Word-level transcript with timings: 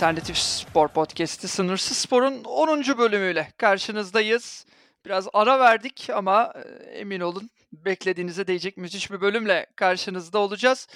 Alternatif 0.00 0.38
Spor 0.38 0.88
Podcast'i 0.88 1.48
Sınırsız 1.48 1.96
Spor'un 1.96 2.44
10. 2.44 2.98
bölümüyle 2.98 3.48
karşınızdayız. 3.56 4.66
Biraz 5.04 5.28
ara 5.32 5.60
verdik 5.60 6.10
ama 6.14 6.52
e, 6.54 6.68
emin 6.98 7.20
olun 7.20 7.50
beklediğinize 7.72 8.46
değecek 8.46 8.76
müthiş 8.76 9.10
bir 9.10 9.20
bölümle 9.20 9.66
karşınızda 9.76 10.38
olacağız. 10.38 10.88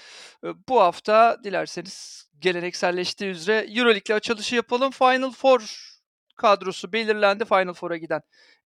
E, 0.45 0.49
bu 0.69 0.81
hafta 0.81 1.45
dilerseniz 1.45 2.29
gelenekselleştiği 2.39 3.31
üzere 3.31 3.67
Euroleague'le 3.79 4.15
açılışı 4.15 4.55
yapalım. 4.55 4.91
Final 4.91 5.31
Four 5.31 5.91
kadrosu 6.37 6.93
belirlendi. 6.93 7.45
Final 7.45 7.73
Four'a 7.73 7.97
giden 7.97 8.21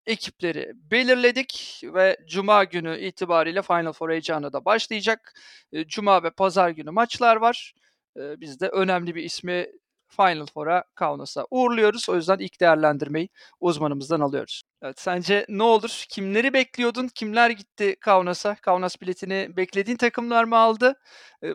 ekipleri 0.06 0.72
belirledik 0.74 1.80
ve 1.84 2.16
Cuma 2.28 2.64
günü 2.64 3.00
itibariyle 3.00 3.62
Final 3.62 3.92
Four 3.92 4.10
heyecanı 4.10 4.52
da 4.52 4.64
başlayacak. 4.64 5.32
E, 5.72 5.84
Cuma 5.88 6.22
ve 6.22 6.30
Pazar 6.30 6.70
günü 6.70 6.90
maçlar 6.90 7.36
var. 7.36 7.74
Biz 8.16 8.60
de 8.60 8.68
önemli 8.68 9.14
bir 9.14 9.24
ismi 9.24 9.66
Final 10.08 10.46
Four'a 10.46 10.84
Kaunas'a 10.94 11.46
uğurluyoruz. 11.50 12.08
O 12.08 12.16
yüzden 12.16 12.38
ilk 12.38 12.60
değerlendirmeyi 12.60 13.28
uzmanımızdan 13.60 14.20
alıyoruz. 14.20 14.62
Evet, 14.82 15.00
sence 15.00 15.46
ne 15.48 15.62
olur? 15.62 16.04
Kimleri 16.08 16.52
bekliyordun? 16.52 17.08
Kimler 17.08 17.50
gitti 17.50 17.96
Kaunas'a? 18.00 18.54
Kaunas 18.54 19.00
biletini 19.00 19.56
beklediğin 19.56 19.96
takımlar 19.96 20.44
mı 20.44 20.56
aldı? 20.56 20.94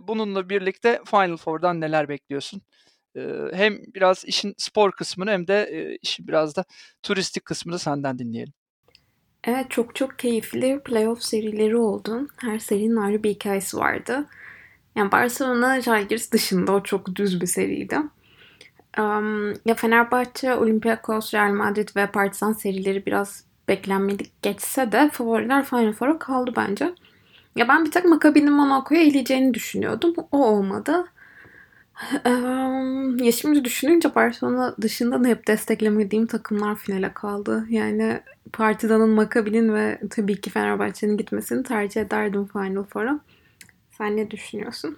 Bununla 0.02 0.50
birlikte 0.50 1.02
Final 1.06 1.38
Four'dan 1.38 1.82
neler 1.82 2.10
bekliyorsun? 2.10 2.62
Hem 3.54 3.78
biraz 3.96 4.26
işin 4.26 4.54
spor 4.58 4.92
kısmını 4.92 5.32
hem 5.32 5.48
de 5.48 5.70
işin 6.02 6.28
biraz 6.28 6.56
da 6.56 6.66
turistik 7.04 7.46
kısmını 7.46 7.80
senden 7.80 8.20
dinleyelim. 8.20 8.54
Evet 9.44 9.72
çok 9.72 9.96
çok 9.96 10.20
keyifli 10.20 10.80
playoff 10.86 11.24
serileri 11.24 11.78
oldu. 11.78 12.28
Her 12.38 12.60
serinin 12.60 12.96
ayrı 12.96 13.24
bir 13.24 13.30
hikayesi 13.30 13.78
vardı. 13.78 14.26
Yani 14.96 15.12
Barcelona 15.12 15.82
Žalgiris 15.82 16.32
dışında 16.32 16.72
o 16.72 16.84
çok 16.84 17.16
düz 17.16 17.42
bir 17.42 17.48
seriydi. 17.48 17.98
Um, 18.98 19.50
ya 19.66 19.76
Fenerbahçe, 19.76 20.56
Olympiakos, 20.56 21.34
Real 21.34 21.54
Madrid 21.54 21.90
ve 21.96 22.08
Partizan 22.08 22.54
serileri 22.54 23.06
biraz 23.06 23.44
beklenmedik 23.68 24.42
geçse 24.42 24.92
de 24.92 25.10
favoriler 25.14 25.66
Final 25.66 25.94
Four'a 25.94 26.20
kaldı 26.20 26.54
bence. 26.56 26.94
Ya 27.56 27.68
ben 27.68 27.86
bir 27.86 27.92
tek 27.92 28.06
Maccabi'nin 28.06 28.54
Monaco'ya 28.54 29.02
eleyeceğini 29.02 29.54
düşünüyordum. 29.54 30.14
O 30.32 30.46
olmadı. 30.46 31.06
Um, 32.26 33.18
ya 33.18 33.32
şimdi 33.32 33.66
düşününce 33.66 34.16
Barcelona 34.16 34.76
dışında 34.82 35.24
da 35.24 35.28
hep 35.28 35.48
desteklemediğim 35.48 36.26
takımlar 36.26 36.76
finale 36.76 37.14
kaldı. 37.14 37.66
Yani 37.70 38.20
Partizan'ın, 38.54 39.10
Maccabi'nin 39.10 39.74
ve 39.74 40.02
tabii 40.10 40.42
ki 40.42 40.50
Fenerbahçe'nin 40.50 41.18
gitmesini 41.18 41.64
tercih 41.64 42.02
ederdim 42.02 42.46
Final 42.46 42.84
Four'a. 42.84 43.20
Sen 43.98 44.18
ne 44.18 44.32
düşünüyorsun? 44.32 44.98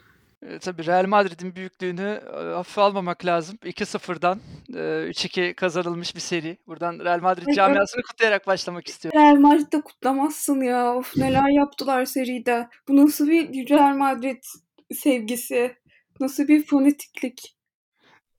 E, 0.50 0.60
tabii 0.60 0.86
Real 0.86 1.06
Madrid'in 1.06 1.56
büyüklüğünü 1.56 2.22
e, 2.34 2.38
hafife 2.38 2.82
almamak 2.82 3.26
lazım. 3.26 3.58
2-0'dan 3.64 4.40
e, 4.74 4.80
3-2 5.10 5.54
kazanılmış 5.54 6.16
bir 6.16 6.20
seri. 6.20 6.58
Buradan 6.68 7.00
Real 7.00 7.22
Madrid 7.22 7.56
camiasını 7.56 8.02
kutlayarak 8.02 8.48
başlamak 8.48 8.88
istiyorum. 8.88 9.20
Real 9.20 9.36
Madrid'de 9.36 9.82
kutlamazsın 9.82 10.62
ya. 10.62 10.96
Of 10.96 11.18
neler 11.18 11.50
yaptılar 11.50 12.06
seride. 12.06 12.68
Bu 12.88 12.96
nasıl 12.98 13.28
bir 13.28 13.70
Real 13.70 13.96
Madrid 13.96 14.44
sevgisi? 14.94 15.76
Nasıl 16.20 16.48
bir 16.48 16.66
fonetiklik? 16.66 17.56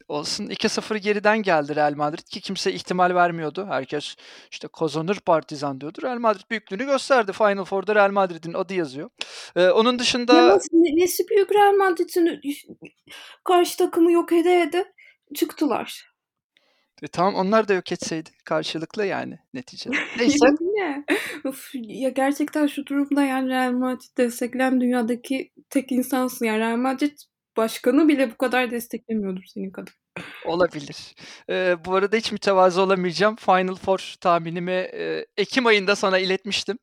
Olsun 0.09 0.47
2-0 0.47 0.97
geriden 0.97 1.43
geldi 1.43 1.77
Real 1.77 1.95
Madrid 1.95 2.29
ki 2.31 2.41
kimse 2.41 2.73
ihtimal 2.73 3.15
vermiyordu. 3.15 3.67
Herkes 3.69 4.17
işte 4.51 4.69
kazanır 4.79 5.21
Partizan 5.21 5.81
diyordu. 5.81 6.03
Real 6.03 6.19
Madrid 6.19 6.51
büyüklüğünü 6.51 6.85
gösterdi. 6.85 7.33
Final 7.33 7.65
Four'da 7.65 7.95
Real 7.95 8.11
Madrid'in 8.11 8.55
adı 8.55 8.75
yazıyor. 8.75 9.11
Ee, 9.57 9.69
onun 9.69 9.99
dışında... 9.99 10.35
Ya 10.35 10.49
nasıl, 10.49 10.69
nesi 10.73 11.29
büyük 11.29 11.53
Real 11.53 11.73
Madrid'in 11.73 12.41
karşı 13.45 13.77
takımı 13.77 14.13
yok 14.13 14.33
ede 14.33 14.63
ede 14.63 14.93
çıktılar. 15.35 16.17
E, 17.03 17.07
tamam 17.09 17.35
onlar 17.35 17.69
da 17.69 17.75
yok 17.75 17.93
etseydi. 17.93 18.31
Karşılıklı 18.45 19.07
yani 19.07 19.39
neticede. 19.55 19.97
Neyse. 20.19 20.47
ne? 20.61 21.05
Of, 21.45 21.71
ya 21.75 22.09
gerçekten 22.09 22.67
şu 22.67 22.87
durumda 22.87 23.23
yani 23.25 23.49
Real 23.49 23.73
Madrid 23.73 24.17
destekleyen 24.19 24.81
dünyadaki 24.81 25.53
tek 25.71 25.93
insansın. 25.93 26.47
Yani 26.47 26.59
Real 26.59 26.77
Madrid 26.77 27.19
başkanı 27.57 28.09
bile 28.09 28.31
bu 28.31 28.37
kadar 28.37 28.71
desteklemiyordur 28.71 29.45
senin 29.45 29.71
kadar. 29.71 29.95
Olabilir. 30.45 31.15
Ee, 31.51 31.77
bu 31.85 31.95
arada 31.95 32.17
hiç 32.17 32.33
mütevazı 32.33 32.83
olamayacağım. 32.83 33.37
Final 33.37 33.75
Four 33.75 34.15
tahminimi 34.21 34.73
e, 34.73 35.27
Ekim 35.37 35.67
ayında 35.67 35.97
sana 35.97 36.19
iletmiştim. 36.19 36.79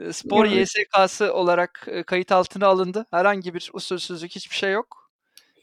E, 0.00 0.12
spor 0.12 0.46
evet. 0.46 0.68
YSK'sı 0.76 1.34
olarak 1.34 1.86
e, 1.90 2.02
kayıt 2.02 2.32
altına 2.32 2.66
alındı. 2.66 3.06
Herhangi 3.10 3.54
bir 3.54 3.70
usulsüzlük 3.72 4.30
hiçbir 4.30 4.56
şey 4.56 4.72
yok. 4.72 5.10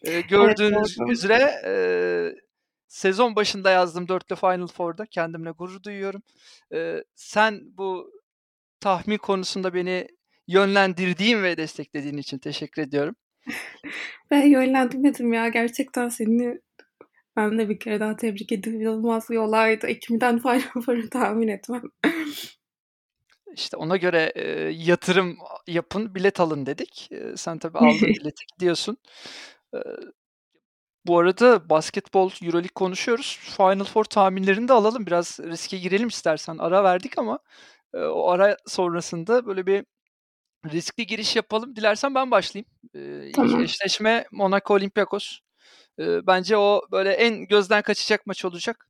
E, 0.03 0.22
gördüğünüz 0.22 0.97
evet, 1.00 1.12
üzere 1.12 1.62
e, 1.66 1.74
sezon 2.88 3.35
başında 3.35 3.72
yazdım 3.72 4.08
dörtlü 4.08 4.35
Final 4.35 4.68
Four'da. 4.68 5.06
Kendimle 5.06 5.52
gurur 5.52 5.84
duyuyorum. 5.84 6.24
E, 6.74 7.03
sen 7.16 7.62
bu 7.78 8.12
tahmin 8.80 9.18
konusunda 9.18 9.74
beni 9.74 10.08
yönlendirdiğin 10.47 11.44
ve 11.44 11.58
desteklediğin 11.58 12.18
için 12.18 12.38
teşekkür 12.38 12.81
ediyorum. 12.81 13.16
Ben 14.31 14.42
yönlendirmedim 14.42 15.34
ya. 15.34 15.48
Gerçekten 15.48 16.09
seni 16.09 16.59
ben 17.36 17.58
de 17.58 17.70
bir 17.70 17.80
kere 17.80 18.00
daha 18.00 18.16
tebrik 18.16 18.52
ediyorum. 18.52 18.81
İnanılmaz 18.81 19.30
bir 19.30 19.38
olaydı. 19.38 19.88
Ekim'den 19.88 20.40
Four'u 20.86 21.09
tahmin 21.09 21.48
etmem. 21.48 21.82
İşte 23.56 23.78
ona 23.78 23.98
göre 23.98 24.32
e, 24.36 24.44
yatırım 24.70 25.38
yapın, 25.68 26.16
bilet 26.16 26.40
alın 26.40 26.66
dedik. 26.66 27.12
E, 27.12 27.38
sen 27.38 27.59
tabii 27.59 27.78
aldın 27.80 28.08
bileti 28.08 28.46
gidiyorsun. 28.58 28.98
E, 29.76 29.78
bu 31.06 31.20
arada 31.20 31.70
basketbol 31.70 32.32
Euroleague 32.42 32.74
konuşuyoruz. 32.76 33.40
Final 33.58 33.84
Four 33.84 34.03
tahminlerini 34.03 34.68
de 34.68 34.74
alalım. 34.74 35.06
Biraz 35.06 35.40
riske 35.40 35.78
girelim 35.78 36.08
istersen. 36.08 36.58
Ara 36.58 36.84
verdik 36.84 37.18
ama 37.18 37.40
e, 37.94 37.98
o 37.98 38.30
ara 38.30 38.58
sonrasında 38.68 39.46
böyle 39.46 39.66
bir 39.66 39.86
riskli 40.72 41.07
giriş 41.07 41.35
yapalım. 41.35 41.75
Dilersen 41.75 42.16
ben 42.16 42.31
başlayayım. 42.31 42.68
Ee, 42.96 43.31
tamam. 43.31 43.62
İlk 43.62 43.69
eşleşme 43.69 44.25
Monaco 44.31 44.74
Olympiakos. 44.74 45.40
Ee, 46.00 46.28
bence 46.28 46.57
o 46.57 46.81
böyle 46.91 47.12
en 47.12 47.47
gözden 47.47 47.81
kaçacak 47.81 48.28
maç 48.28 48.46
olacak. 48.46 48.88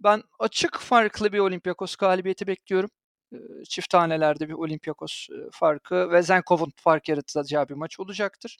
Ben 0.00 0.22
açık 0.38 0.78
farklı 0.78 1.32
bir 1.32 1.38
Olympiakos 1.38 1.96
galibiyeti 1.96 2.46
bekliyorum. 2.46 2.90
Ee, 3.32 3.36
çift 3.68 3.90
tanelerde 3.90 4.48
bir 4.48 4.54
Olympiakos 4.54 5.28
farkı 5.52 6.10
ve 6.10 6.22
Zenkov'un 6.22 6.72
fark 6.76 7.08
yaratacağı 7.08 7.68
bir 7.68 7.74
maç 7.74 8.00
olacaktır. 8.00 8.58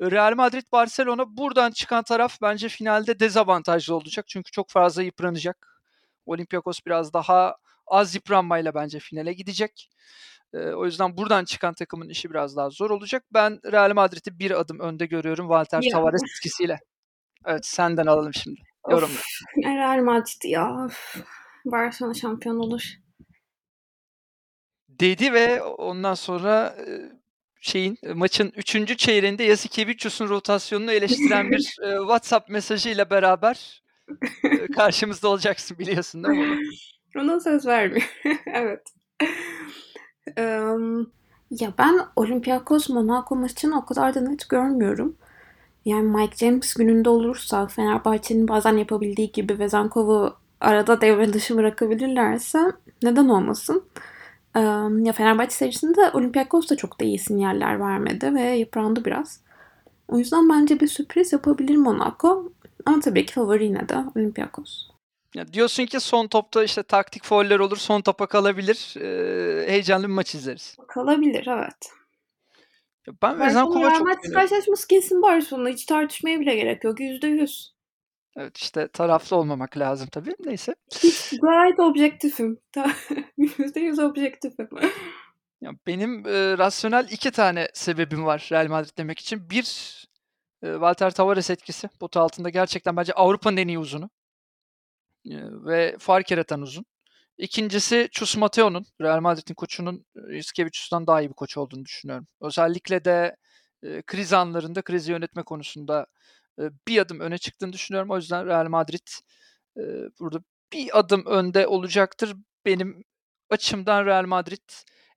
Real 0.00 0.34
Madrid 0.34 0.66
Barcelona 0.72 1.36
buradan 1.36 1.70
çıkan 1.70 2.02
taraf 2.02 2.38
bence 2.42 2.68
finalde 2.68 3.20
dezavantajlı 3.20 3.94
olacak. 3.94 4.28
Çünkü 4.28 4.50
çok 4.50 4.70
fazla 4.70 5.02
yıpranacak. 5.02 5.82
Olympiakos 6.26 6.80
biraz 6.86 7.12
daha 7.12 7.56
az 7.86 8.14
yıpranmayla 8.14 8.74
bence 8.74 8.98
finale 8.98 9.32
gidecek. 9.32 9.90
E, 10.54 10.58
o 10.58 10.84
yüzden 10.84 11.16
buradan 11.16 11.44
çıkan 11.44 11.74
takımın 11.74 12.08
işi 12.08 12.30
biraz 12.30 12.56
daha 12.56 12.70
zor 12.70 12.90
olacak. 12.90 13.24
Ben 13.34 13.60
Real 13.72 13.94
Madrid'i 13.94 14.38
bir 14.38 14.60
adım 14.60 14.80
önde 14.80 15.06
görüyorum 15.06 15.46
Walter 15.46 15.82
ya. 15.82 15.92
Tavares 15.92 16.22
etkisiyle. 16.22 16.78
Evet 17.46 17.66
senden 17.66 18.06
alalım 18.06 18.34
şimdi. 18.34 18.60
Yorumla. 18.90 19.18
Real 19.64 20.02
Madrid 20.02 20.44
ya. 20.44 20.88
Barcelona 21.64 22.14
şampiyon 22.14 22.58
olur. 22.58 22.82
Dedi 24.88 25.32
ve 25.32 25.62
ondan 25.62 26.14
sonra 26.14 26.76
şeyin 27.60 27.98
maçın 28.14 28.52
3. 28.56 28.98
çeyreğinde 28.98 29.44
Yasikevicius'un 29.44 30.28
rotasyonunu 30.28 30.92
eleştiren 30.92 31.50
bir 31.50 31.58
WhatsApp 31.98 32.48
mesajıyla 32.48 33.10
beraber 33.10 33.82
karşımızda 34.76 35.28
olacaksın 35.28 35.78
biliyorsun 35.78 36.24
değil 36.24 36.38
mi? 36.38 36.58
Ona 37.16 37.40
söz 37.40 37.66
vermiyor. 37.66 38.20
evet 38.46 38.82
ya 41.50 41.72
ben 41.78 42.00
Olympiakos 42.16 42.88
Monaco 42.88 43.36
maçını 43.36 43.78
o 43.78 43.84
kadar 43.84 44.14
da 44.14 44.20
net 44.20 44.48
görmüyorum. 44.48 45.16
Yani 45.84 46.08
Mike 46.08 46.36
James 46.36 46.74
gününde 46.74 47.08
olursa 47.08 47.66
Fenerbahçe'nin 47.66 48.48
bazen 48.48 48.76
yapabildiği 48.76 49.32
gibi 49.32 49.58
Vezankov'u 49.58 50.34
arada 50.60 51.00
devre 51.00 51.32
dışı 51.32 51.56
bırakabilirlerse 51.56 52.72
neden 53.02 53.28
olmasın? 53.28 53.82
ya 55.04 55.12
Fenerbahçe 55.12 55.50
serisinde 55.50 56.10
Olympiakos 56.10 56.70
da 56.70 56.76
çok 56.76 57.00
da 57.00 57.04
iyi 57.04 57.18
sinyaller 57.18 57.80
vermedi 57.80 58.34
ve 58.34 58.56
yıprandı 58.56 59.04
biraz. 59.04 59.40
O 60.08 60.18
yüzden 60.18 60.48
bence 60.48 60.80
bir 60.80 60.88
sürpriz 60.88 61.32
yapabilir 61.32 61.76
Monaco. 61.76 62.52
Ama 62.86 63.00
tabii 63.00 63.26
ki 63.26 63.34
favori 63.34 63.64
yine 63.64 63.88
de 63.88 64.04
Olympiakos. 64.16 64.95
Ya 65.34 65.52
diyorsun 65.52 65.86
ki 65.86 66.00
son 66.00 66.26
topta 66.26 66.64
işte 66.64 66.82
taktik 66.82 67.24
fauller 67.24 67.58
olur, 67.58 67.76
son 67.76 68.00
topa 68.00 68.26
kalabilir. 68.26 68.94
Ee, 69.00 69.70
heyecanlı 69.70 70.08
bir 70.08 70.12
maç 70.12 70.34
izleriz. 70.34 70.76
Kalabilir 70.88 71.46
evet. 71.46 71.90
Ya 73.06 73.14
ben 73.22 73.40
Vezankova 73.40 73.94
çok 73.94 74.06
beğeniyorum. 74.06 74.32
karşılaşması 74.32 74.88
kesin 74.88 75.22
Barcelona. 75.22 75.68
Hiç 75.68 75.84
tartışmaya 75.86 76.40
bile 76.40 76.54
gerek 76.54 76.84
yok. 76.84 77.00
Yüzde 77.00 77.26
yüz. 77.26 77.76
Evet 78.36 78.58
işte 78.58 78.88
taraflı 78.88 79.36
olmamak 79.36 79.78
lazım 79.78 80.08
tabii. 80.12 80.34
Neyse. 80.44 80.74
Gayet 81.42 81.80
objektifim. 81.80 82.58
Yüzde 83.36 83.80
yüz 83.80 83.98
objektifim. 83.98 84.68
Ya 85.60 85.70
benim 85.86 86.26
e, 86.26 86.58
rasyonel 86.58 87.08
iki 87.10 87.30
tane 87.30 87.68
sebebim 87.74 88.24
var 88.24 88.48
Real 88.52 88.68
Madrid 88.68 88.98
demek 88.98 89.18
için. 89.18 89.50
Bir 89.50 89.96
Eee, 90.62 90.72
Walter 90.72 91.10
Tavares 91.10 91.50
etkisi. 91.50 91.88
Pota 92.00 92.20
altında 92.20 92.48
gerçekten 92.50 92.96
bence 92.96 93.12
Avrupa'nın 93.12 93.56
en 93.56 93.68
iyi 93.68 93.78
uzunu. 93.78 94.10
Ve 95.66 95.96
fark 95.98 96.30
yaratan 96.30 96.62
uzun. 96.62 96.84
İkincisi 97.38 98.08
Chus 98.12 98.36
Mateo'nun, 98.36 98.86
Real 99.00 99.20
Madrid'in 99.20 99.54
koçunun 99.54 100.04
Jasikevičius'tan 100.32 101.06
daha 101.06 101.20
iyi 101.20 101.28
bir 101.28 101.34
koç 101.34 101.56
olduğunu 101.56 101.84
düşünüyorum. 101.84 102.26
Özellikle 102.40 103.04
de 103.04 103.36
kriz 104.06 104.32
anlarında 104.32 104.82
krizi 104.82 105.12
yönetme 105.12 105.42
konusunda 105.42 106.06
bir 106.58 106.98
adım 106.98 107.20
öne 107.20 107.38
çıktığını 107.38 107.72
düşünüyorum. 107.72 108.10
O 108.10 108.16
yüzden 108.16 108.46
Real 108.46 108.68
Madrid 108.68 109.08
burada 110.20 110.40
bir 110.72 110.98
adım 110.98 111.26
önde 111.26 111.66
olacaktır. 111.66 112.36
Benim 112.66 113.04
açımdan 113.50 114.06
Real 114.06 114.26
Madrid 114.26 114.68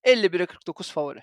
51'e 0.03 0.45
49 0.45 0.91
favori. 0.91 1.19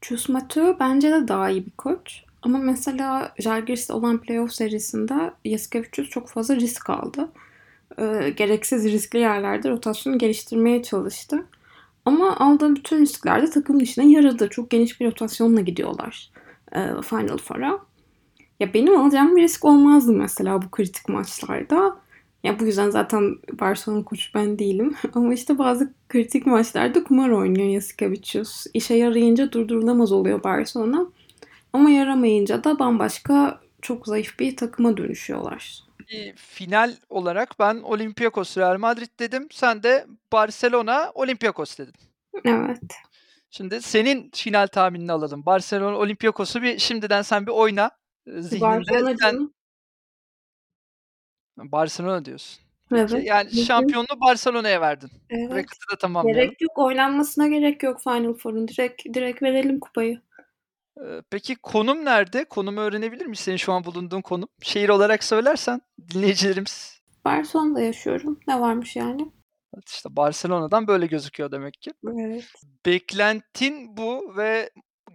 Chus 0.00 0.28
Mateo 0.28 0.76
bence 0.80 1.10
de 1.10 1.28
daha 1.28 1.50
iyi 1.50 1.66
bir 1.66 1.76
koç. 1.76 2.22
Ama 2.42 2.58
mesela 2.58 3.34
Žalgiris'te 3.38 3.92
olan 3.92 4.20
playoff 4.20 4.52
serisinde 4.52 5.34
Jasikevičius 5.44 6.08
çok 6.08 6.28
fazla 6.28 6.56
risk 6.56 6.90
aldı. 6.90 7.32
Ee, 7.98 8.30
gereksiz 8.36 8.84
riskli 8.84 9.18
yerlerde 9.18 9.70
rotasyonu 9.70 10.18
geliştirmeye 10.18 10.82
çalıştı. 10.82 11.46
Ama 12.04 12.36
aldığı 12.36 12.76
bütün 12.76 13.00
risklerde 13.00 13.50
takımın 13.50 13.80
işine 13.80 14.10
yaradı. 14.10 14.48
Çok 14.50 14.70
geniş 14.70 15.00
bir 15.00 15.06
rotasyonla 15.06 15.60
gidiyorlar 15.60 16.30
e, 16.74 17.02
Final 17.02 17.38
Four'a. 17.38 17.78
Ya 18.60 18.74
benim 18.74 19.00
alacağım 19.00 19.36
bir 19.36 19.42
risk 19.42 19.64
olmazdı 19.64 20.12
mesela 20.12 20.62
bu 20.62 20.70
kritik 20.70 21.08
maçlarda. 21.08 21.96
Ya 22.44 22.58
bu 22.60 22.64
yüzden 22.64 22.90
zaten 22.90 23.36
Barcelona 23.60 24.04
koçu 24.04 24.30
ben 24.34 24.58
değilim. 24.58 24.94
Ama 25.14 25.34
işte 25.34 25.58
bazı 25.58 25.92
kritik 26.08 26.46
maçlarda 26.46 27.04
kumar 27.04 27.30
oynuyor 27.30 27.72
Jasikevičius. 27.72 28.66
İşe 28.74 28.94
yarayınca 28.94 29.52
durdurulamaz 29.52 30.12
oluyor 30.12 30.44
Barcelona. 30.44 31.06
Ama 31.72 31.90
yaramayınca 31.90 32.64
da 32.64 32.78
bambaşka 32.78 33.60
çok 33.82 34.06
zayıf 34.06 34.38
bir 34.40 34.56
takıma 34.56 34.96
dönüşüyorlar. 34.96 35.84
Bir 36.10 36.36
final 36.36 36.96
olarak 37.08 37.58
ben 37.58 37.76
Olympiakos 37.76 38.58
Real 38.58 38.78
Madrid 38.78 39.18
dedim. 39.18 39.48
Sen 39.50 39.82
de 39.82 40.06
Barcelona 40.32 41.12
Olympiakos 41.14 41.78
dedin. 41.78 41.94
Evet. 42.44 42.80
Şimdi 43.50 43.82
senin 43.82 44.30
final 44.34 44.66
tahminini 44.66 45.12
alalım. 45.12 45.46
Barcelona 45.46 45.96
Olympiakos'u 45.96 46.62
bir 46.62 46.78
şimdiden 46.78 47.22
sen 47.22 47.46
bir 47.46 47.52
oyna 47.52 47.90
e, 48.26 48.42
zihninde. 48.42 48.60
Barcelona 48.64 49.16
Sen. 49.20 49.54
Barcelona 51.56 52.24
diyorsun. 52.24 52.64
Peki, 52.90 53.14
Evet. 53.14 53.26
yani 53.26 53.50
şampiyonluğu 53.50 54.20
Barcelona'ya 54.20 54.80
verdin. 54.80 55.10
Evet. 55.30 55.50
Bracket'ı 55.50 55.92
da 55.92 55.98
tamamlayalım. 55.98 56.42
Gerek 56.42 56.60
yok. 56.60 56.78
Oynanmasına 56.78 57.48
gerek 57.48 57.82
yok 57.82 58.02
Final 58.02 58.34
Four'un. 58.34 58.68
Direkt, 58.68 59.04
direkt 59.14 59.42
verelim 59.42 59.80
kupayı. 59.80 60.20
Ee, 61.00 61.22
Peki 61.30 61.54
konum 61.56 62.04
nerede? 62.04 62.44
Konumu 62.44 62.80
öğrenebilir 62.80 63.26
miyiz? 63.26 63.40
Senin 63.40 63.56
şu 63.56 63.72
an 63.72 63.84
bulunduğun 63.84 64.20
konum. 64.22 64.48
Şehir 64.62 64.88
olarak 64.88 65.24
söylersen 65.24 65.80
dinleyicilerimiz 66.14 67.00
Barcelona'da 67.24 67.80
yaşıyorum. 67.80 68.40
Ne 68.48 68.60
varmış 68.60 68.96
yani? 68.96 69.32
Evet, 69.74 69.88
işte 69.88 70.16
Barcelona'dan 70.16 70.86
böyle 70.86 71.06
gözüküyor 71.06 71.52
demek 71.52 71.74
ki. 71.80 71.90
Evet. 72.18 72.44
Beklentin 72.86 73.96
bu 73.96 74.36
ve 74.36 74.70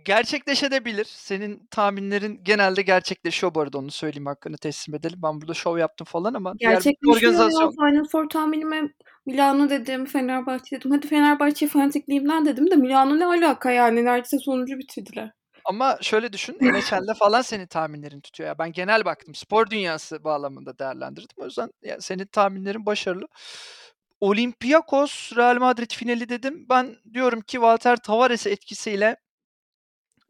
gerçekleşebilir. 0.06 1.06
Senin 1.06 1.68
tahminlerin 1.72 2.40
genelde 2.44 2.82
gerçekleşiyor 2.82 3.54
bu 3.54 3.60
arada 3.62 3.78
onu 3.78 3.92
söyleyeyim 3.92 4.26
hakkını 4.26 4.58
teslim 4.58 4.96
edelim. 4.96 5.20
Ben 5.24 5.42
burada 5.42 5.54
şov 5.54 5.78
yaptım 5.78 6.06
falan 6.06 6.34
ama 6.34 6.60
diğer 6.60 6.78
bütün 6.78 6.90
Gerçekleşiyor 6.90 7.34
ya. 7.34 7.40
organizasyon 7.40 7.72
Final 7.72 8.04
Four 8.12 8.30
tahminime 8.30 8.82
Milano 9.26 9.70
dedim, 9.70 10.06
Fenerbahçe 10.06 10.76
dedim. 10.76 10.92
Hadi 10.92 11.08
Fenerbahçe 11.08 11.68
fanatikliğimden 11.68 12.46
dedim 12.46 12.72
de 12.72 12.76
Milano 12.76 13.20
ne 13.20 13.26
alaka 13.26 13.72
yani? 13.72 14.06
Neredeyse 14.06 14.38
sonuncu 14.40 14.78
bitirdiler. 14.78 15.32
Ama 15.70 15.98
şöyle 16.02 16.34
düşün 16.34 16.58
NHL'de 16.62 17.14
falan 17.20 17.42
senin 17.42 17.68
tahminlerin 17.68 18.22
tutuyor. 18.22 18.48
Ya 18.48 18.60
ben 18.60 18.72
genel 18.72 19.06
baktım. 19.06 19.36
Spor 19.36 19.70
dünyası 19.70 20.24
bağlamında 20.24 20.80
değerlendirdim. 20.80 21.38
O 21.38 21.46
yüzden 21.46 21.72
ya 21.84 22.02
senin 22.02 22.26
tahminlerin 22.26 22.86
başarılı. 22.86 23.28
Olympiakos 24.20 25.38
Real 25.38 25.58
Madrid 25.58 25.92
finali 25.92 26.30
dedim. 26.30 26.66
Ben 26.70 26.96
diyorum 27.14 27.42
ki 27.42 27.52
Walter 27.52 27.98
Tavares 27.98 28.48
etkisiyle 28.48 29.18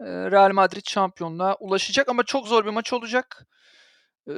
Real 0.01 0.51
Madrid 0.51 0.83
şampiyonluğa 0.89 1.56
ulaşacak 1.59 2.09
ama 2.09 2.24
çok 2.24 2.47
zor 2.47 2.65
bir 2.65 2.69
maç 2.71 2.94
olacak. 2.94 3.45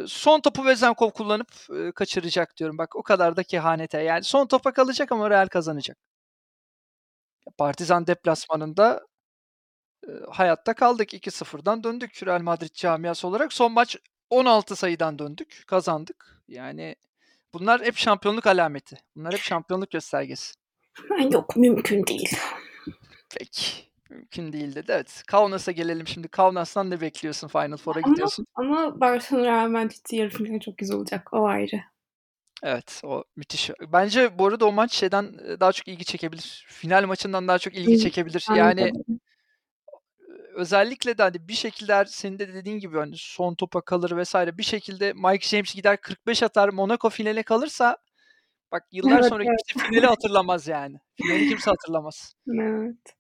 Son 0.07 0.39
topu 0.42 0.65
Vezenkov 0.65 1.09
kullanıp 1.09 1.51
kaçıracak 1.95 2.57
diyorum. 2.57 2.77
Bak 2.77 2.95
o 2.95 3.04
kadar 3.04 3.36
da 3.38 3.44
kehanete. 3.44 4.01
Yani 4.01 4.24
son 4.24 4.47
topa 4.47 4.74
kalacak 4.74 5.12
ama 5.12 5.30
Real 5.30 5.47
kazanacak. 5.47 5.97
Partizan 7.57 8.07
deplasmanında 8.07 9.01
e, 10.07 10.12
hayatta 10.30 10.74
kaldık. 10.74 11.13
2-0'dan 11.13 11.83
döndük 11.83 12.24
Real 12.25 12.42
Madrid 12.42 12.74
camiası 12.74 13.27
olarak. 13.27 13.53
Son 13.53 13.71
maç 13.71 13.98
16 14.30 14.75
sayıdan 14.75 15.19
döndük. 15.19 15.63
Kazandık. 15.68 16.42
Yani 16.48 16.95
bunlar 17.53 17.81
hep 17.81 17.98
şampiyonluk 17.98 18.48
alameti. 18.48 18.98
Bunlar 19.15 19.33
hep 19.33 19.39
şampiyonluk 19.39 19.92
göstergesi. 19.92 20.53
Yok 21.31 21.56
mümkün 21.56 22.06
değil. 22.07 22.38
Peki. 23.38 23.92
Mümkün 24.09 24.53
değil 24.53 24.75
dedi. 24.75 24.92
Evet. 24.92 25.24
Kaunas'a 25.27 25.71
gelelim 25.71 26.07
şimdi. 26.07 26.27
Kaunas'tan 26.27 26.89
ne 26.89 27.01
bekliyorsun 27.01 27.47
Final 27.47 27.77
Four'a 27.77 28.01
gidiyorsun? 28.01 28.45
ama 28.56 29.00
Barcelona 29.01 29.45
Real 29.45 29.69
Madrid 29.69 30.12
yarı 30.12 30.30
finali 30.30 30.59
çok 30.59 30.77
güzel 30.77 30.97
olacak. 30.97 31.33
O 31.33 31.45
ayrı. 31.45 31.81
Evet, 32.63 33.01
o 33.04 33.24
müthiş. 33.36 33.69
Bence 33.94 34.39
bu 34.39 34.47
arada 34.47 34.65
o 34.65 34.71
maç 34.71 34.94
şeyden 34.94 35.33
daha 35.59 35.71
çok 35.71 35.88
ilgi 35.88 36.06
çekebilir. 36.06 36.65
Final 36.68 37.06
maçından 37.06 37.47
daha 37.47 37.59
çok 37.59 37.75
ilgi 37.75 38.00
çekebilir. 38.00 38.45
Yani. 38.56 38.92
Özellikle 40.56 41.18
de 41.18 41.24
hani 41.24 41.48
bir 41.48 41.53
şekilde 41.53 42.06
senin 42.07 42.39
de 42.39 42.53
dediğin 42.53 42.80
gibi 42.80 42.98
hani 42.98 43.15
son 43.18 43.56
topa 43.56 43.81
kalır 43.81 44.18
vesaire 44.18 44.57
bir 44.57 44.63
şekilde 44.63 45.13
Mike 45.13 45.48
James 45.48 45.75
gider 45.75 46.01
45 46.01 46.44
atar 46.44 46.69
Monaco 46.69 47.09
finale 47.09 47.44
kalırsa 47.44 47.98
bak 48.71 48.83
yıllar 48.92 49.19
Evet, 49.19 49.30
sonra 49.30 49.44
evet. 49.44 49.59
kimse 49.68 49.88
finali 49.88 50.06
hatırlamaz 50.07 50.68
yani. 50.68 50.98
Finali 51.15 51.50
kimse 51.50 51.71
hatırlamaz. 51.71 52.33
Evet. 52.48 53.15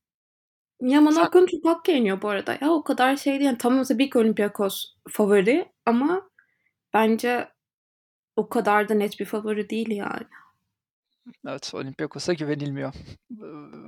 Ya 0.81 1.01
Monaco'nun 1.01 1.45
çok 1.47 1.65
hakkı 1.65 1.91
yeniyor 1.91 2.21
bu 2.21 2.29
arada. 2.29 2.57
Ya 2.61 2.71
o 2.71 2.83
kadar 2.83 3.17
şey 3.17 3.33
değil. 3.33 3.45
Yani 3.45 3.57
tamam 3.57 3.83
tabii 3.83 4.09
ki 4.09 4.17
Olympiakos 4.17 4.85
favori 5.09 5.71
ama 5.85 6.29
bence 6.93 7.47
o 8.35 8.49
kadar 8.49 8.89
da 8.89 8.93
net 8.93 9.19
bir 9.19 9.25
favori 9.25 9.69
değil 9.69 9.91
yani. 9.91 10.27
Evet, 11.47 11.71
Olympiakos'a 11.73 12.33
güvenilmiyor. 12.33 12.93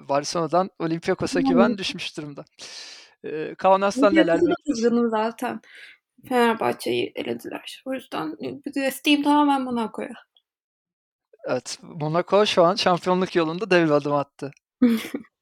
Barcelona'dan 0.09 0.69
Olympiakos'a 0.79 1.41
güven 1.41 1.77
düşmüş 1.77 2.17
durumda. 2.17 2.45
Eee, 3.23 3.55
Kaunas'tan 3.55 4.15
neler 4.15 4.39
bekliyorsun? 4.41 5.09
zaten. 5.09 5.61
Fenerbahçe'yi 6.29 7.11
elediler. 7.15 7.83
O 7.85 7.93
yüzden 7.93 8.37
desteğim 8.75 9.23
tamamen 9.23 9.61
Monaco'ya. 9.61 10.13
Evet, 11.45 11.79
Monaco 11.81 12.45
şu 12.45 12.63
an 12.63 12.75
şampiyonluk 12.75 13.35
yolunda 13.35 13.69
dev 13.69 13.91
adım 13.91 14.13
attı. 14.13 14.51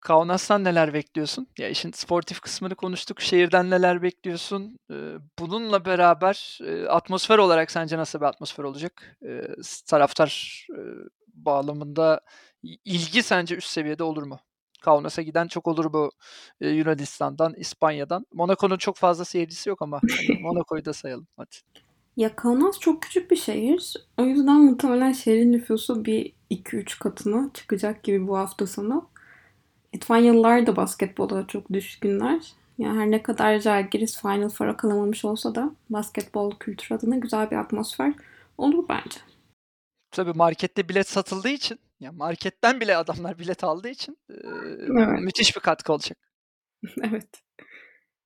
Kaunas'tan 0.00 0.64
neler 0.64 0.94
bekliyorsun? 0.94 1.46
Ya 1.58 1.68
işin 1.68 1.92
sportif 1.92 2.40
kısmını 2.40 2.74
konuştuk. 2.74 3.20
Şehirden 3.20 3.70
neler 3.70 4.02
bekliyorsun? 4.02 4.78
Bununla 5.38 5.84
beraber 5.84 6.58
atmosfer 6.88 7.38
olarak 7.38 7.70
sence 7.70 7.98
nasıl 7.98 8.20
bir 8.20 8.24
atmosfer 8.24 8.64
olacak? 8.64 9.18
Taraftar 9.86 10.66
bağlamında 11.34 12.20
ilgi 12.84 13.22
sence 13.22 13.56
üst 13.56 13.68
seviyede 13.68 14.02
olur 14.02 14.22
mu? 14.22 14.40
Kaunas'a 14.82 15.22
giden 15.22 15.48
çok 15.48 15.66
olur 15.68 15.92
bu 15.92 16.10
eee, 16.60 16.70
Yunanistan'dan, 16.70 17.54
İspanya'dan. 17.54 18.26
Monaco'nun 18.32 18.76
çok 18.78 18.96
fazla 18.96 19.24
seyircisi 19.24 19.68
yok 19.68 19.82
ama 19.82 20.00
hani 20.02 20.38
Monaco'yu 20.42 20.84
da 20.84 20.92
sayalım 20.92 21.26
hadi. 21.36 21.56
Ya 22.16 22.36
Kaunas 22.36 22.78
çok 22.78 23.02
küçük 23.02 23.30
bir 23.30 23.36
şehir. 23.36 23.94
O 24.18 24.22
yüzden 24.22 24.60
muhtemelen 24.60 25.12
şehrin 25.12 25.52
nüfusu 25.52 26.04
bir 26.04 26.32
2-3 26.50 26.98
katına 26.98 27.50
çıkacak 27.54 28.02
gibi 28.02 28.28
bu 28.28 28.38
hafta 28.38 28.66
sonu. 28.66 29.08
Litvanyalılar 29.94 30.66
da 30.66 30.76
basketbola 30.76 31.46
çok 31.46 31.72
düşkünler. 31.72 32.52
Yani 32.78 33.00
her 33.00 33.10
ne 33.10 33.22
kadar 33.22 33.58
Žalgiris 33.58 34.20
Final 34.20 34.48
Four'a 34.48 34.76
kalamamış 34.76 35.24
olsa 35.24 35.54
da 35.54 35.70
basketbol 35.90 36.50
kültürü 36.58 36.98
adına 36.98 37.16
güzel 37.16 37.50
bir 37.50 37.56
atmosfer 37.56 38.14
olur 38.58 38.84
bence. 38.88 39.20
Tabii 40.10 40.32
markette 40.32 40.88
bilet 40.88 41.08
satıldığı 41.08 41.48
için, 41.48 41.78
ya 42.00 42.12
marketten 42.12 42.80
bile 42.80 42.96
adamlar 42.96 43.38
bilet 43.38 43.64
aldığı 43.64 43.88
için 43.88 44.18
eee, 44.30 44.36
Evet. 44.98 45.20
müthiş 45.20 45.56
bir 45.56 45.60
katkı 45.60 45.92
olacak. 45.92 46.18
Evet. 47.02 47.28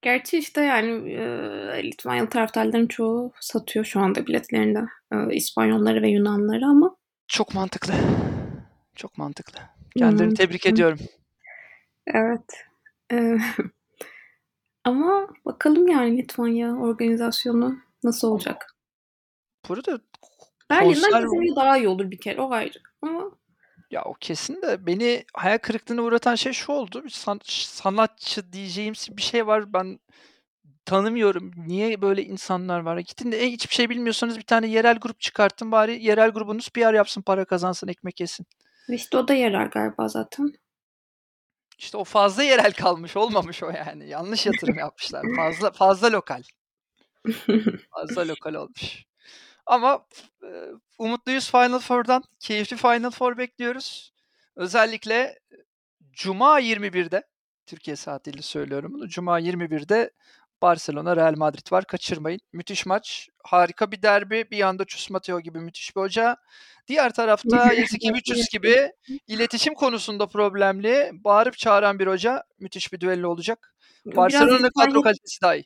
Gerçi 0.03 0.39
işte 0.39 0.61
yani 0.63 1.13
e, 1.13 1.83
Litvanyalı 1.85 2.29
taraftarların 2.29 2.87
çoğu 2.87 3.33
satıyor 3.41 3.85
şu 3.85 4.01
anda 4.01 4.27
biletlerini 4.27 4.75
de. 4.75 4.85
E, 5.13 5.35
İspanyolları 5.37 6.03
ve 6.03 6.09
Yunanları 6.09 6.67
ama 6.67 6.97
Çok 7.29 7.55
mantıklı. 7.55 7.95
Çok 8.97 9.19
mantıklı. 9.19 9.59
Kendilerini 9.99 10.31
Hmm, 10.31 10.35
tebrik 10.37 10.65
hmm. 10.65 10.73
ediyorum. 10.73 10.99
evet. 12.07 12.65
E, 13.13 13.37
ama 14.85 15.29
bakalım 15.45 15.89
yani 15.89 16.19
Litvanya 16.19 16.75
organizasyonu 16.77 17.77
nasıl 18.05 18.29
olacak? 18.29 18.67
Burada 19.69 20.01
Berlin'den 20.71 20.93
konser 20.95 21.23
kesinlikle 21.23 21.57
daha 21.57 21.79
iyi 21.79 21.89
olur 21.89 22.11
bir 22.11 22.21
kere 22.21 22.41
o 22.41 22.51
ayrı. 22.53 22.79
Ama 23.03 23.32
ya 23.93 24.03
o 24.05 24.15
kesin 24.15 24.63
de 24.63 24.87
beni 24.87 25.25
hayal 25.35 25.59
kırıklığına 25.59 26.03
uğratan 26.03 26.35
şey 26.35 26.53
şu 26.53 26.73
oldu. 26.73 27.05
Bir 27.05 27.11
san- 27.11 27.41
sanatçı 27.45 28.53
diyeceğim 28.53 28.95
bir 29.09 29.23
şey 29.23 29.47
var. 29.47 29.73
Ben 29.73 30.01
tanımıyorum. 30.85 31.53
Niye 31.57 32.03
böyle 32.03 32.23
insanlar 32.23 32.81
var? 32.81 32.99
Gidin 32.99 33.33
de 33.33 33.43
e, 33.43 33.51
hiçbir 33.51 33.75
şey 33.75 33.91
bilmiyorsanız 33.91 34.39
bir 34.39 34.43
tane 34.43 34.67
yerel 34.67 34.99
grup 34.99 35.21
çıkartın 35.21 35.73
bari 35.73 36.05
yerel 36.05 36.31
grubunuz 36.31 36.69
PR 36.69 36.95
yapsın, 36.95 37.23
para 37.23 37.45
kazansın, 37.45 37.89
ekmek 37.89 38.21
yesin. 38.21 38.47
İşte 38.89 39.19
o 39.19 39.29
da 39.29 39.35
yerel 39.35 39.69
galiba 39.71 40.09
zaten. 40.09 40.53
İşte 41.79 41.97
o 41.97 42.05
fazla 42.05 42.43
yerel 42.43 42.73
kalmış, 42.73 43.17
olmamış 43.17 43.63
o 43.63 43.71
yani. 43.71 44.09
Yanlış 44.09 44.47
yatırım 44.47 44.79
yapmışlar. 44.79 45.23
Fazla 45.37 45.71
fazla 45.71 46.13
lokal. 46.13 46.43
Fazla 47.91 48.29
lokal 48.29 48.55
olmuş. 48.55 49.05
Ama 49.67 50.07
e, 50.43 50.49
umutluyuz 50.99 51.51
Final 51.51 51.79
Four'dan. 51.79 52.25
Keyifli 52.41 52.77
Final 52.77 53.11
Four 53.11 53.39
bekliyoruz. 53.39 54.13
Özellikle 54.57 55.39
Cuma 56.13 56.61
21'de 56.61 57.23
Türkiye 57.67 57.97
saatiyle 57.97 58.43
söylüyorum 58.43 58.93
bunu. 58.95 59.09
Cuma 59.09 59.41
21'de 59.41 60.11
Barcelona 60.63 61.17
Real 61.17 61.35
Madrid 61.37 61.73
var. 61.73 61.85
Kaçırmayın. 61.85 62.41
Müthiş 62.53 62.87
maç. 62.87 63.29
Harika 63.45 63.93
bir 63.93 64.03
derbi. 64.03 64.51
Bir 64.51 64.57
yanda 64.57 64.85
Chus 64.85 65.11
Mateo 65.11 65.41
gibi 65.41 65.59
müthiş 65.59 65.97
bir 65.97 66.01
hoca. 66.01 66.37
Diğer 66.89 67.13
tarafta 67.13 67.73
Yasikevicius 67.73 68.49
gibi 68.49 68.93
iletişim 69.27 69.75
konusunda 69.75 70.27
problemli, 70.27 71.11
bağırıp 71.13 71.59
çağıran 71.59 71.99
bir 71.99 72.07
hoca. 72.07 72.45
Müthiş 72.59 72.93
bir 72.93 73.01
düello 73.01 73.29
olacak. 73.29 73.75
Barcelona'nın 74.07 74.71
kadro 74.79 75.03
kalitesi 75.03 75.43
daha 75.43 75.55
iyi. 75.55 75.65